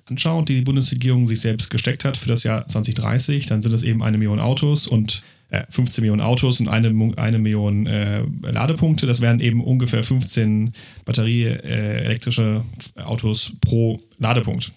[0.05, 3.83] anschaut, die die Bundesregierung sich selbst gesteckt hat für das Jahr 2030, dann sind es
[3.83, 9.05] eben eine Million Autos und äh, 15 Millionen Autos und eine, eine Million äh, Ladepunkte.
[9.05, 10.73] Das wären eben ungefähr 15
[11.05, 12.63] batterieelektrische
[12.95, 14.71] äh, Autos pro Ladepunkt.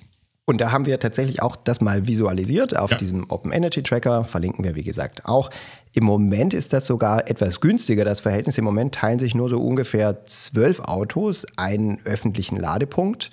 [0.47, 2.99] Und da haben wir tatsächlich auch das mal visualisiert auf ja.
[2.99, 4.25] diesem Open Energy Tracker.
[4.25, 5.51] Verlinken wir, wie gesagt, auch.
[5.95, 8.05] Im Moment ist das sogar etwas günstiger.
[8.05, 13.31] Das Verhältnis im Moment teilen sich nur so ungefähr zwölf Autos einen öffentlichen Ladepunkt.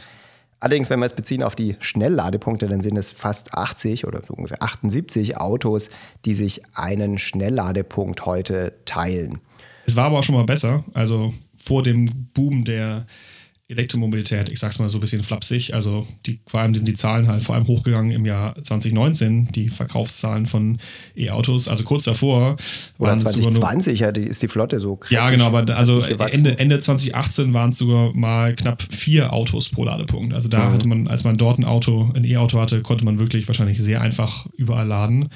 [0.61, 4.61] Allerdings, wenn wir es beziehen auf die Schnellladepunkte, dann sind es fast 80 oder ungefähr
[4.61, 5.89] 78 Autos,
[6.23, 9.39] die sich einen Schnellladepunkt heute teilen.
[9.87, 10.83] Es war aber auch schon mal besser.
[10.93, 12.05] Also vor dem
[12.35, 13.07] Boom der
[13.71, 17.27] Elektromobilität, ich sag's mal so ein bisschen flapsig, also die, vor allem sind die Zahlen
[17.27, 20.79] halt vor allem hochgegangen im Jahr 2019, die Verkaufszahlen von
[21.15, 22.57] E-Autos, also kurz davor.
[22.97, 25.11] Oder 2020 ja, die, ist die Flotte so krass.
[25.11, 29.85] Ja, genau, aber also Ende, Ende 2018 waren es sogar mal knapp vier Autos pro
[29.85, 30.33] Ladepunkt.
[30.33, 30.73] Also da mhm.
[30.73, 34.01] hatte man, als man dort ein Auto, ein E-Auto hatte, konnte man wirklich wahrscheinlich sehr
[34.01, 35.29] einfach überall laden.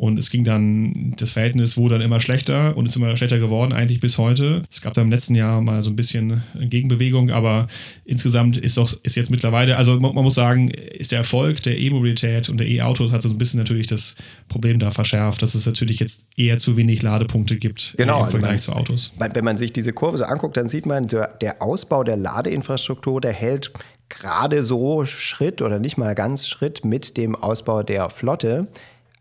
[0.00, 3.74] Und es ging dann, das Verhältnis wurde dann immer schlechter und ist immer schlechter geworden,
[3.74, 4.62] eigentlich bis heute.
[4.70, 7.66] Es gab da im letzten Jahr mal so ein bisschen Gegenbewegung, aber
[8.06, 11.78] insgesamt ist doch, ist jetzt mittlerweile, also man, man muss sagen, ist der Erfolg der
[11.78, 14.14] E-Mobilität und der E-Autos hat so ein bisschen natürlich das
[14.48, 18.30] Problem da verschärft, dass es natürlich jetzt eher zu wenig Ladepunkte gibt genau, im also
[18.30, 19.12] Vergleich man, zu Autos.
[19.18, 23.20] Wenn man sich diese Kurve so anguckt, dann sieht man, der, der Ausbau der Ladeinfrastruktur,
[23.20, 23.70] der hält
[24.08, 28.66] gerade so Schritt oder nicht mal ganz Schritt mit dem Ausbau der Flotte.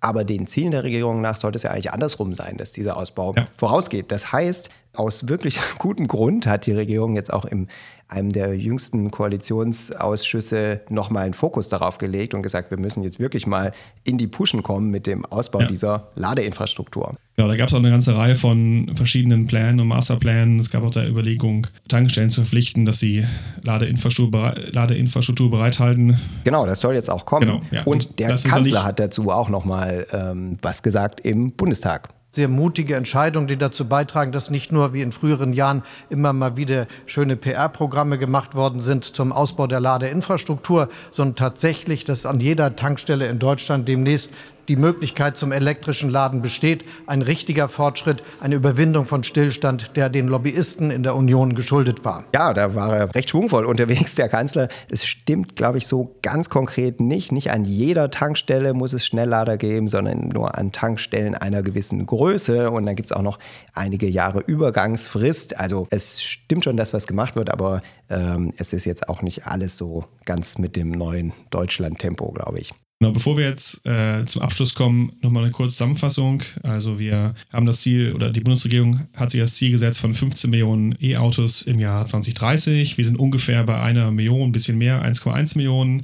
[0.01, 3.33] Aber den Zielen der Regierung nach sollte es ja eigentlich andersrum sein, dass dieser Ausbau
[3.35, 3.45] ja.
[3.55, 4.11] vorausgeht.
[4.11, 7.67] Das heißt, aus wirklich gutem Grund hat die Regierung jetzt auch im
[8.09, 13.45] einem der jüngsten Koalitionsausschüsse nochmal einen Fokus darauf gelegt und gesagt, wir müssen jetzt wirklich
[13.45, 13.71] mal
[14.03, 15.67] in die Pushen kommen mit dem Ausbau ja.
[15.67, 17.15] dieser Ladeinfrastruktur.
[17.35, 20.59] Genau, da gab es auch eine ganze Reihe von verschiedenen Plänen und Masterplänen.
[20.59, 23.25] Es gab auch der Überlegung, Tankstellen zu verpflichten, dass sie
[23.61, 26.19] Ladeinfrastruktur, Ladeinfrastruktur bereithalten.
[26.43, 27.47] Genau, das soll jetzt auch kommen.
[27.47, 27.83] Genau, ja.
[27.83, 33.47] Und der Kanzler hat dazu auch nochmal ähm, was gesagt im Bundestag sehr mutige Entscheidungen,
[33.47, 38.17] die dazu beitragen, dass nicht nur wie in früheren Jahren immer mal wieder schöne PR-Programme
[38.17, 43.87] gemacht worden sind zum Ausbau der Ladeinfrastruktur, sondern tatsächlich, dass an jeder Tankstelle in Deutschland
[43.87, 44.31] demnächst
[44.69, 46.85] die Möglichkeit zum elektrischen Laden besteht.
[47.07, 52.23] Ein richtiger Fortschritt, eine Überwindung von Stillstand, der den Lobbyisten in der Union geschuldet war.
[52.33, 54.69] Ja, da war er recht schwungvoll unterwegs, der Kanzler.
[54.89, 57.31] Es stimmt, glaube ich, so ganz konkret nicht.
[57.31, 62.69] Nicht an jeder Tankstelle muss es Schnelllader geben, sondern nur an Tankstellen einer gewissen Größe.
[62.69, 63.39] Und dann gibt es auch noch
[63.73, 65.59] einige Jahre Übergangsfrist.
[65.59, 69.47] Also es stimmt schon, dass was gemacht wird, aber ähm, es ist jetzt auch nicht
[69.47, 72.73] alles so ganz mit dem neuen Deutschland-Tempo, glaube ich.
[73.01, 76.43] Genau, bevor wir jetzt äh, zum Abschluss kommen, nochmal eine kurze Zusammenfassung.
[76.63, 80.49] Also wir haben das Ziel, oder die Bundesregierung hat sich das Ziel gesetzt von 15
[80.49, 82.97] Millionen E-Autos im Jahr 2030.
[82.97, 86.03] Wir sind ungefähr bei einer Million, ein bisschen mehr, 1,1 Millionen.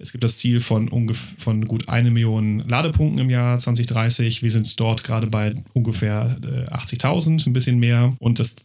[0.00, 4.42] Es gibt das Ziel von, von gut eine Million Ladepunkten im Jahr 2030.
[4.42, 8.16] Wir sind dort gerade bei ungefähr äh, 80.000, ein bisschen mehr.
[8.18, 8.56] Und das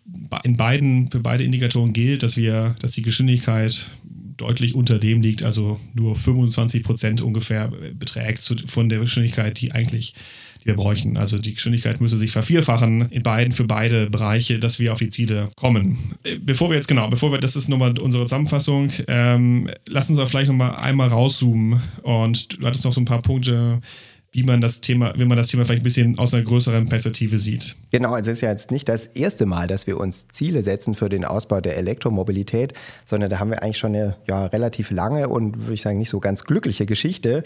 [0.44, 3.86] in beiden, für beide Indikatoren gilt, dass wir, dass die Geschwindigkeit
[4.38, 10.14] deutlich unter dem liegt, also nur 25 Prozent ungefähr beträgt von der Geschwindigkeit, die eigentlich
[10.62, 11.18] die wir bräuchten.
[11.18, 15.10] Also die Geschwindigkeit müsste sich vervierfachen in beiden für beide Bereiche, dass wir auf die
[15.10, 15.98] Ziele kommen.
[16.42, 20.28] Bevor wir jetzt genau, bevor wir, das ist nochmal unsere Zusammenfassung, ähm, lass uns aber
[20.28, 23.82] vielleicht nochmal einmal rauszoomen und du hattest noch so ein paar Punkte
[24.38, 27.40] wie man das Thema, wie man das Thema vielleicht ein bisschen aus einer größeren Perspektive
[27.40, 27.76] sieht.
[27.90, 31.10] Genau, es ist ja jetzt nicht das erste Mal, dass wir uns Ziele setzen für
[31.10, 32.74] den Ausbau der Elektromobilität,
[33.04, 36.10] sondern da haben wir eigentlich schon eine ja, relativ lange und würde ich sagen nicht
[36.10, 37.42] so ganz glückliche Geschichte.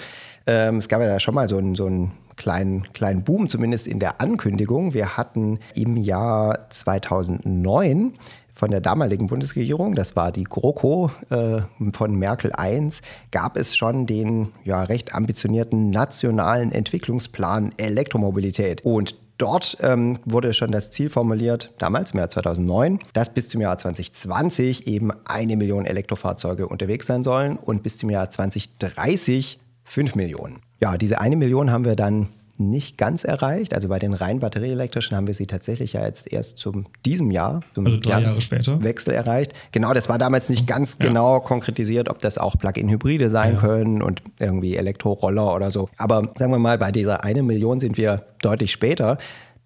[0.46, 3.88] Ähm, es gab ja da schon mal so einen, so einen kleinen, kleinen Boom, zumindest
[3.88, 4.94] in der Ankündigung.
[4.94, 8.16] Wir hatten im Jahr 2009
[8.62, 11.62] von der damaligen Bundesregierung, das war die GroKo äh,
[11.94, 12.90] von Merkel I,
[13.32, 18.86] gab es schon den ja, recht ambitionierten nationalen Entwicklungsplan Elektromobilität.
[18.86, 23.60] Und Dort ähm, wurde schon das Ziel formuliert, damals im Jahr 2009, dass bis zum
[23.62, 30.14] Jahr 2020 eben eine Million Elektrofahrzeuge unterwegs sein sollen und bis zum Jahr 2030 fünf
[30.14, 30.60] Millionen.
[30.80, 32.28] Ja, diese eine Million haben wir dann
[32.60, 33.74] nicht ganz erreicht.
[33.74, 37.62] Also bei den rein batterieelektrischen haben wir sie tatsächlich ja jetzt erst zum diesem Jahr,
[37.74, 38.84] zum also drei Jahre später.
[38.84, 39.54] Wechsel erreicht.
[39.72, 41.08] Genau, das war damals nicht ganz ja.
[41.08, 43.60] genau konkretisiert, ob das auch Plug-in-Hybride sein ja.
[43.60, 45.90] können und irgendwie Elektroroller oder so.
[45.98, 49.18] Aber sagen wir mal, bei dieser eine Million sind wir deutlich später.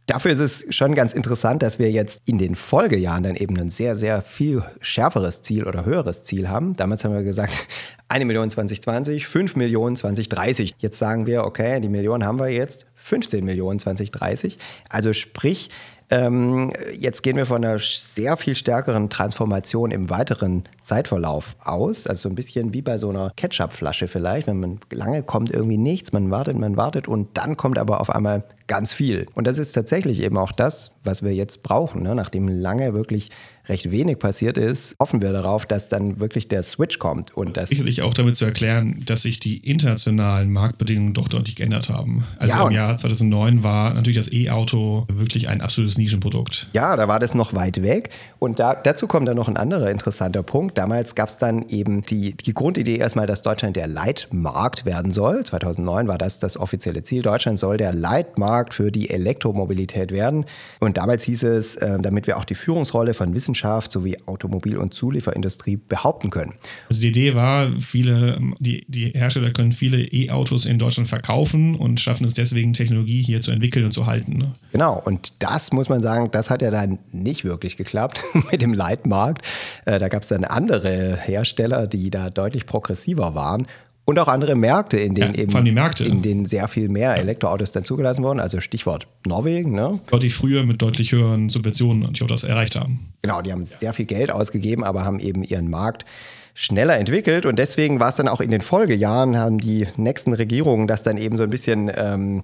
[0.08, 3.70] Dafür ist es schon ganz interessant, dass wir jetzt in den Folgejahren dann eben ein
[3.70, 6.76] sehr, sehr viel schärferes Ziel oder höheres Ziel haben.
[6.76, 7.68] Damals haben wir gesagt,
[8.08, 10.76] eine Million 2020, fünf Millionen 2030.
[10.78, 14.58] Jetzt sagen wir, okay, die Million haben wir jetzt, 15 Millionen 2030.
[14.90, 15.70] Also sprich,
[16.12, 22.06] ähm, jetzt gehen wir von einer sehr viel stärkeren Transformation im weiteren Zeitverlauf aus.
[22.06, 24.46] Also so ein bisschen wie bei so einer Ketchupflasche vielleicht.
[24.46, 28.12] Wenn man lange kommt irgendwie nichts, man wartet, man wartet und dann kommt aber auf
[28.12, 29.26] einmal ganz viel.
[29.34, 32.14] Und das ist tatsächlich eben auch das, was wir jetzt brauchen, ne?
[32.14, 33.30] nachdem lange wirklich
[33.68, 37.36] recht wenig passiert ist, hoffen wir darauf, dass dann wirklich der Switch kommt.
[37.36, 41.90] Und das Sicherlich auch damit zu erklären, dass sich die internationalen Marktbedingungen doch deutlich geändert
[41.90, 42.26] haben.
[42.38, 46.70] Also ja, im Jahr 2009 war natürlich das E-Auto wirklich ein absolutes Nischenprodukt.
[46.74, 48.10] Ja, da war das noch weit weg.
[48.40, 50.78] Und da, dazu kommt dann noch ein anderer interessanter Punkt.
[50.78, 55.44] Damals gab es dann eben die, die Grundidee erstmal, dass Deutschland der Leitmarkt werden soll.
[55.44, 57.22] 2009 war das das offizielle Ziel.
[57.22, 60.46] Deutschland soll der Leitmarkt für die Elektromobilität werden.
[60.80, 64.78] Und damals hieß es, äh, damit wir auch die Führungsrolle von Wissenschaft Wissenschaft sowie Automobil-
[64.78, 66.54] und Zulieferindustrie behaupten können.
[66.90, 72.00] Also die Idee war, viele, die, die Hersteller können viele E-Autos in Deutschland verkaufen und
[72.00, 74.38] schaffen es deswegen, Technologie hier zu entwickeln und zu halten.
[74.38, 74.52] Ne?
[74.72, 78.74] Genau, und das muss man sagen, das hat ja dann nicht wirklich geklappt mit dem
[78.74, 79.46] Leitmarkt.
[79.86, 83.68] Äh, da gab es dann andere Hersteller, die da deutlich progressiver waren
[84.06, 86.06] und auch andere Märkte, in denen ja, eben Märkte.
[86.06, 88.40] in denen sehr viel mehr Elektroautos dann zugelassen wurden.
[88.40, 89.72] Also Stichwort Norwegen.
[89.74, 90.00] Ne?
[90.12, 93.14] Deutlich früher mit deutlich höheren Subventionen die das erreicht haben.
[93.22, 96.06] Genau, die haben sehr viel Geld ausgegeben, aber haben eben ihren Markt
[96.54, 97.46] schneller entwickelt.
[97.46, 101.18] Und deswegen war es dann auch in den Folgejahren, haben die nächsten Regierungen das dann
[101.18, 102.44] eben so ein bisschen ähm,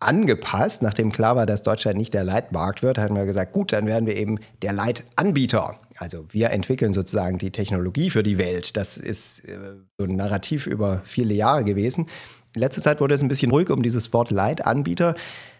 [0.00, 3.86] angepasst, nachdem klar war, dass Deutschland nicht der Leitmarkt wird, hatten wir gesagt, gut, dann
[3.86, 5.76] werden wir eben der Leitanbieter.
[5.98, 8.76] Also wir entwickeln sozusagen die Technologie für die Welt.
[8.76, 9.58] Das ist äh,
[9.98, 12.06] so ein Narrativ über viele Jahre gewesen.
[12.54, 15.14] In letzter Zeit wurde es ein bisschen ruhig um dieses Wort Leitanbieter.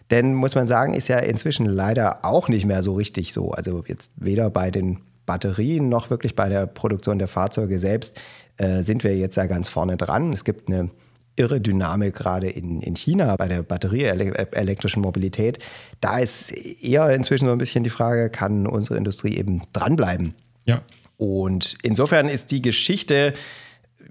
[0.09, 3.51] Denn muss man sagen, ist ja inzwischen leider auch nicht mehr so richtig so.
[3.51, 8.19] Also jetzt weder bei den Batterien noch wirklich bei der Produktion der Fahrzeuge selbst
[8.55, 10.29] äh, sind wir jetzt ja ganz vorne dran.
[10.29, 10.89] Es gibt eine
[11.37, 15.59] irre Dynamik gerade in, in China bei der batterieelektrischen Mobilität.
[16.01, 20.33] Da ist eher inzwischen so ein bisschen die Frage, kann unsere Industrie eben dranbleiben?
[20.65, 20.79] Ja.
[21.15, 23.33] Und insofern ist die Geschichte,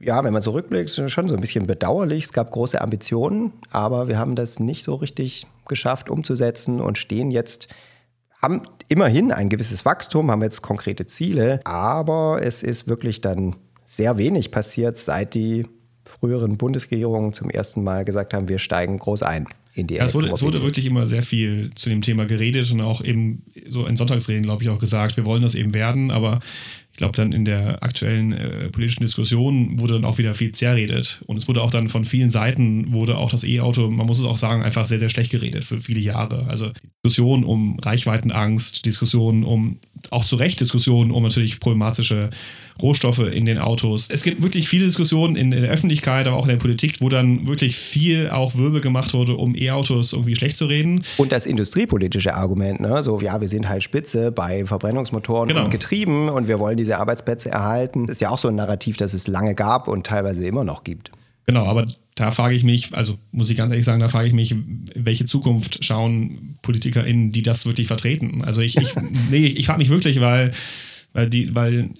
[0.00, 2.24] ja, wenn man zurückblickt, schon so ein bisschen bedauerlich.
[2.24, 7.30] Es gab große Ambitionen, aber wir haben das nicht so richtig geschafft umzusetzen und stehen
[7.30, 7.68] jetzt
[8.42, 13.56] haben immerhin ein gewisses Wachstum, haben jetzt konkrete Ziele, aber es ist wirklich dann
[13.86, 15.66] sehr wenig passiert, seit die
[16.06, 19.46] früheren Bundesregierungen zum ersten Mal gesagt haben, wir steigen groß ein
[19.76, 22.70] in die ja, es, wurde, es wurde wirklich immer sehr viel zu dem Thema geredet
[22.72, 26.10] und auch eben so in Sonntagsreden, glaube ich, auch gesagt, wir wollen das eben werden,
[26.10, 26.40] aber
[26.92, 31.22] ich glaube, dann in der aktuellen äh, politischen Diskussion wurde dann auch wieder viel zerredet.
[31.26, 34.24] Und es wurde auch dann von vielen Seiten, wurde auch das E-Auto, man muss es
[34.24, 36.46] auch sagen, einfach sehr, sehr schlecht geredet für viele Jahre.
[36.48, 36.70] Also
[37.04, 39.78] Diskussionen um Reichweitenangst, Diskussionen um,
[40.10, 42.30] auch zu Recht Diskussionen um natürlich problematische
[42.80, 44.08] Rohstoffe in den Autos.
[44.10, 47.08] Es gibt wirklich viele Diskussionen in, in der Öffentlichkeit, aber auch in der Politik, wo
[47.08, 51.02] dann wirklich viel auch Wirbel gemacht wurde, um E-Autos irgendwie schlecht zu reden.
[51.16, 53.02] Und das industriepolitische Argument, ne?
[53.02, 55.64] so, ja, wir sind halt Spitze bei Verbrennungsmotoren genau.
[55.64, 58.08] und Getrieben und wir wollen die diese Arbeitsplätze erhalten.
[58.08, 61.10] Ist ja auch so ein Narrativ, das es lange gab und teilweise immer noch gibt.
[61.46, 61.86] Genau, aber
[62.16, 64.54] da frage ich mich, also muss ich ganz ehrlich sagen, da frage ich mich,
[64.94, 68.42] welche Zukunft schauen PolitikerInnen, die das wirklich vertreten?
[68.42, 68.94] Also ich, ich,
[69.30, 70.50] nee, ich frage mich wirklich, weil,
[71.12, 71.90] weil, die, weil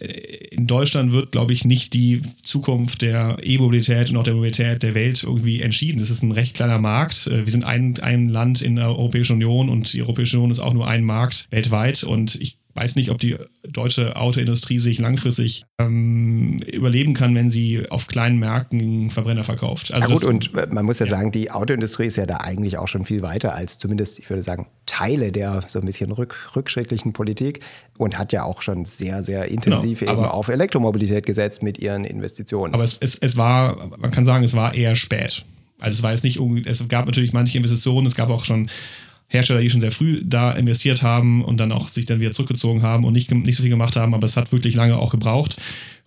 [0.51, 4.97] in Deutschland wird, glaube ich, nicht die Zukunft der E-Mobilität und auch der Mobilität der
[4.97, 6.01] Welt irgendwie entschieden.
[6.01, 7.31] Das ist ein recht kleiner Markt.
[7.31, 10.75] Wir sind ein, ein Land in der Europäischen Union und die Europäische Union ist auch
[10.75, 16.59] nur ein Markt weltweit und ich weiß nicht, ob die deutsche Autoindustrie sich langfristig ähm,
[16.71, 19.93] überleben kann, wenn sie auf kleinen Märkten Verbrenner verkauft.
[19.93, 22.39] Also ja gut, und äh, man muss ja, ja, sagen, die Autoindustrie ist ja da
[22.39, 26.13] eigentlich auch schon viel weiter als zumindest, ich würde sagen, Teile der so ein bisschen
[26.13, 27.61] rück, rückschrittlichen Politik
[27.99, 32.05] und hat ja auch schon sehr, sehr intensiv genau, eben auf Elektromobilität gesetzt mit ihren
[32.05, 32.75] Investitionen.
[32.75, 35.45] Aber es, es, es war, man kann sagen, es war eher spät.
[35.81, 38.71] Also es war jetzt nicht, es gab natürlich manche Investitionen, es gab auch schon
[39.37, 42.83] Hersteller, die schon sehr früh da investiert haben und dann auch sich dann wieder zurückgezogen
[42.83, 45.57] haben und nicht, nicht so viel gemacht haben, aber es hat wirklich lange auch gebraucht.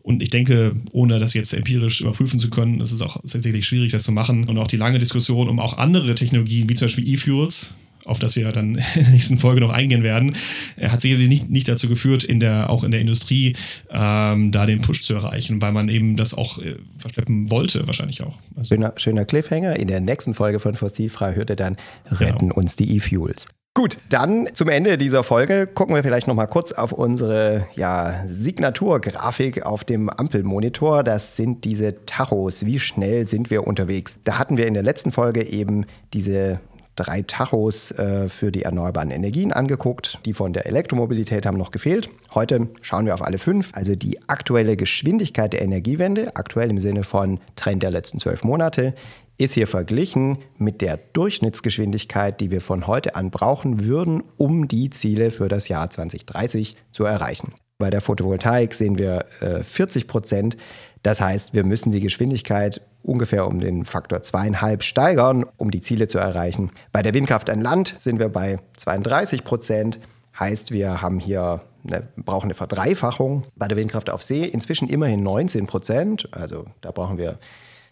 [0.01, 3.91] Und ich denke, ohne das jetzt empirisch überprüfen zu können, ist es auch tatsächlich schwierig,
[3.91, 4.45] das zu machen.
[4.45, 7.73] Und auch die lange Diskussion um auch andere Technologien, wie zum Beispiel E-Fuels,
[8.09, 10.35] auf das wir dann in der nächsten Folge noch eingehen werden,
[10.81, 13.55] hat sicherlich nicht, nicht dazu geführt, in der, auch in der Industrie
[13.89, 18.21] ähm, da den Push zu erreichen, weil man eben das auch äh, verschleppen wollte, wahrscheinlich
[18.23, 18.37] auch.
[18.55, 19.77] Also schöner, schöner Cliffhanger.
[19.77, 21.77] In der nächsten Folge von Fossilfrei hört ihr dann
[22.09, 22.55] Retten genau.
[22.55, 23.47] uns die E-Fuels.
[23.75, 28.25] Gut, dann zum Ende dieser Folge gucken wir vielleicht noch mal kurz auf unsere ja,
[28.27, 31.03] Signaturgrafik auf dem Ampelmonitor.
[31.03, 32.65] Das sind diese Tachos.
[32.65, 34.19] Wie schnell sind wir unterwegs?
[34.23, 36.59] Da hatten wir in der letzten Folge eben diese
[36.99, 40.19] drei Tachos äh, für die erneuerbaren Energien angeguckt.
[40.25, 42.09] Die von der Elektromobilität haben noch gefehlt.
[42.33, 43.71] Heute schauen wir auf alle fünf.
[43.73, 48.93] Also die aktuelle Geschwindigkeit der Energiewende, aktuell im Sinne von Trend der letzten zwölf Monate,
[49.37, 54.89] ist hier verglichen mit der Durchschnittsgeschwindigkeit, die wir von heute an brauchen würden, um die
[54.89, 57.53] Ziele für das Jahr 2030 zu erreichen.
[57.81, 60.57] Bei der Photovoltaik sehen wir äh, 40 Prozent.
[61.03, 66.07] Das heißt, wir müssen die Geschwindigkeit ungefähr um den Faktor zweieinhalb steigern, um die Ziele
[66.07, 66.71] zu erreichen.
[66.91, 69.99] Bei der Windkraft an Land sind wir bei 32 Prozent.
[70.37, 73.45] Heißt, wir haben hier eine, brauchen eine Verdreifachung.
[73.55, 76.27] Bei der Windkraft auf See inzwischen immerhin 19 Prozent.
[76.31, 77.39] Also da brauchen wir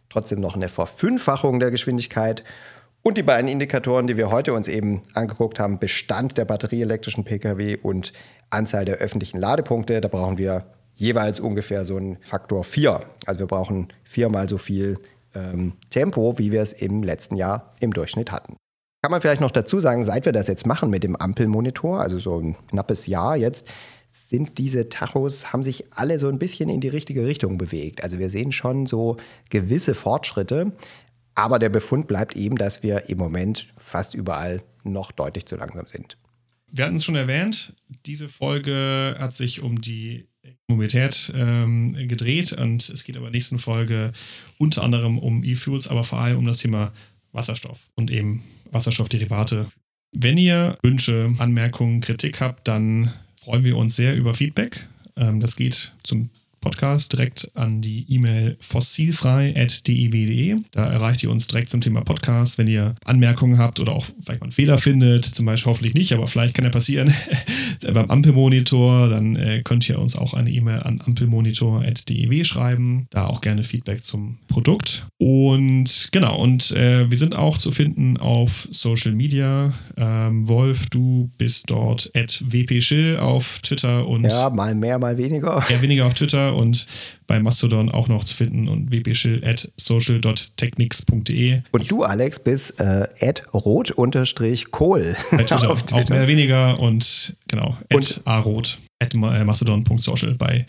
[0.10, 2.44] trotzdem noch eine Verfünffachung der Geschwindigkeit.
[3.04, 7.78] Und die beiden Indikatoren, die wir heute uns eben angeguckt haben, Bestand der batterieelektrischen Pkw
[7.78, 8.12] und
[8.50, 10.66] Anzahl der öffentlichen Ladepunkte, da brauchen wir
[10.98, 13.02] jeweils ungefähr so einen Faktor 4.
[13.26, 15.00] Also wir brauchen viermal so viel
[15.34, 18.58] ähm, Tempo, wie wir es im letzten Jahr im Durchschnitt hatten.
[19.02, 22.20] Kann man vielleicht noch dazu sagen, seit wir das jetzt machen mit dem Ampelmonitor, also
[22.20, 23.68] so ein knappes Jahr jetzt,
[24.10, 28.04] sind diese Tachos, haben sich alle so ein bisschen in die richtige Richtung bewegt.
[28.04, 29.18] Also wir sehen schon so
[29.50, 30.72] gewisse Fortschritte,
[31.36, 35.86] aber der Befund bleibt eben, dass wir im Moment fast überall noch deutlich zu langsam
[35.88, 36.18] sind.
[36.70, 37.76] Wir hatten es schon erwähnt,
[38.06, 40.28] diese Folge hat sich um die
[40.70, 44.12] Mobilität ähm, gedreht und es geht aber in der nächsten Folge
[44.58, 46.92] unter anderem um E-Fuels, aber vor allem um das Thema
[47.32, 49.68] Wasserstoff und eben Wasserstoffderivate.
[50.12, 54.88] Wenn ihr Wünsche, Anmerkungen, Kritik habt, dann freuen wir uns sehr über Feedback.
[55.16, 56.30] Ähm, das geht zum
[56.68, 60.58] Podcast direkt an die E-Mail fossilfrei.dew.de.
[60.72, 62.58] Da erreicht ihr uns direkt zum Thema Podcast.
[62.58, 66.12] Wenn ihr Anmerkungen habt oder auch vielleicht mal einen Fehler findet, zum Beispiel hoffentlich nicht,
[66.12, 67.14] aber vielleicht kann ja passieren
[67.94, 73.08] beim Ampelmonitor, dann äh, könnt ihr uns auch eine E-Mail an ampelmonitor.dew schreiben.
[73.12, 75.08] Da auch gerne Feedback zum Produkt.
[75.20, 79.72] Und genau, und äh, wir sind auch zu finden auf Social Media.
[79.96, 84.26] Ähm, Wolf, du bist dort at wpschill auf Twitter und.
[84.26, 85.64] Ja, mal mehr, mal weniger.
[85.70, 86.86] Eher weniger auf Twitter und
[87.28, 91.62] bei Mastodon auch noch zu finden und wpschill at social.technics.de.
[91.72, 95.16] Und du, Alex, bist äh, at rot-kohl.
[95.32, 100.66] Bei Twitter, Twitter, auch mehr weniger und genau, at arot at äh, mastodon.social bei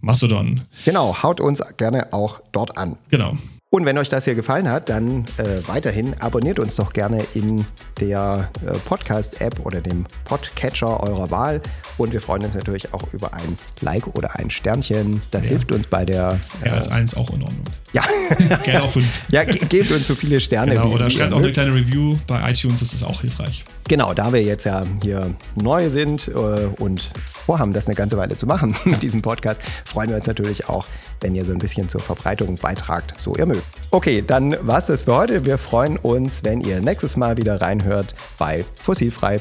[0.00, 0.62] Mastodon.
[0.84, 2.96] Genau, haut uns gerne auch dort an.
[3.10, 3.36] Genau.
[3.72, 7.64] Und wenn euch das hier gefallen hat, dann äh, weiterhin abonniert uns doch gerne in
[8.00, 11.60] der äh, Podcast-App oder dem Podcatcher eurer Wahl.
[11.96, 15.20] Und wir freuen uns natürlich auch über ein Like oder ein Sternchen.
[15.30, 15.50] Das ja.
[15.50, 16.40] hilft uns bei der.
[16.64, 17.62] Äh, ja, als eins auch in Ordnung.
[17.92, 18.02] Ja.
[18.64, 19.30] gerne auch fünf.
[19.30, 20.72] Ja, ge gebt uns so viele Sterne.
[20.72, 23.64] Genau, oder schreibt auch eine kleine Review bei iTunes, das ist auch hilfreich.
[23.86, 27.10] Genau, da wir jetzt ja hier neu sind äh, und
[27.46, 30.86] vorhaben, das eine ganze Weile zu machen mit diesem Podcast, freuen wir uns natürlich auch,
[31.20, 33.62] wenn ihr so ein bisschen zur Verbreitung beitragt, so ihr mögt.
[33.90, 35.44] Okay, dann war es das für heute.
[35.44, 39.40] Wir freuen uns, wenn ihr nächstes Mal wieder reinhört bei Fossilfrei.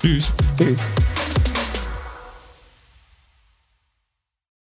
[0.00, 0.30] Tschüss.
[0.56, 0.78] Tschüss.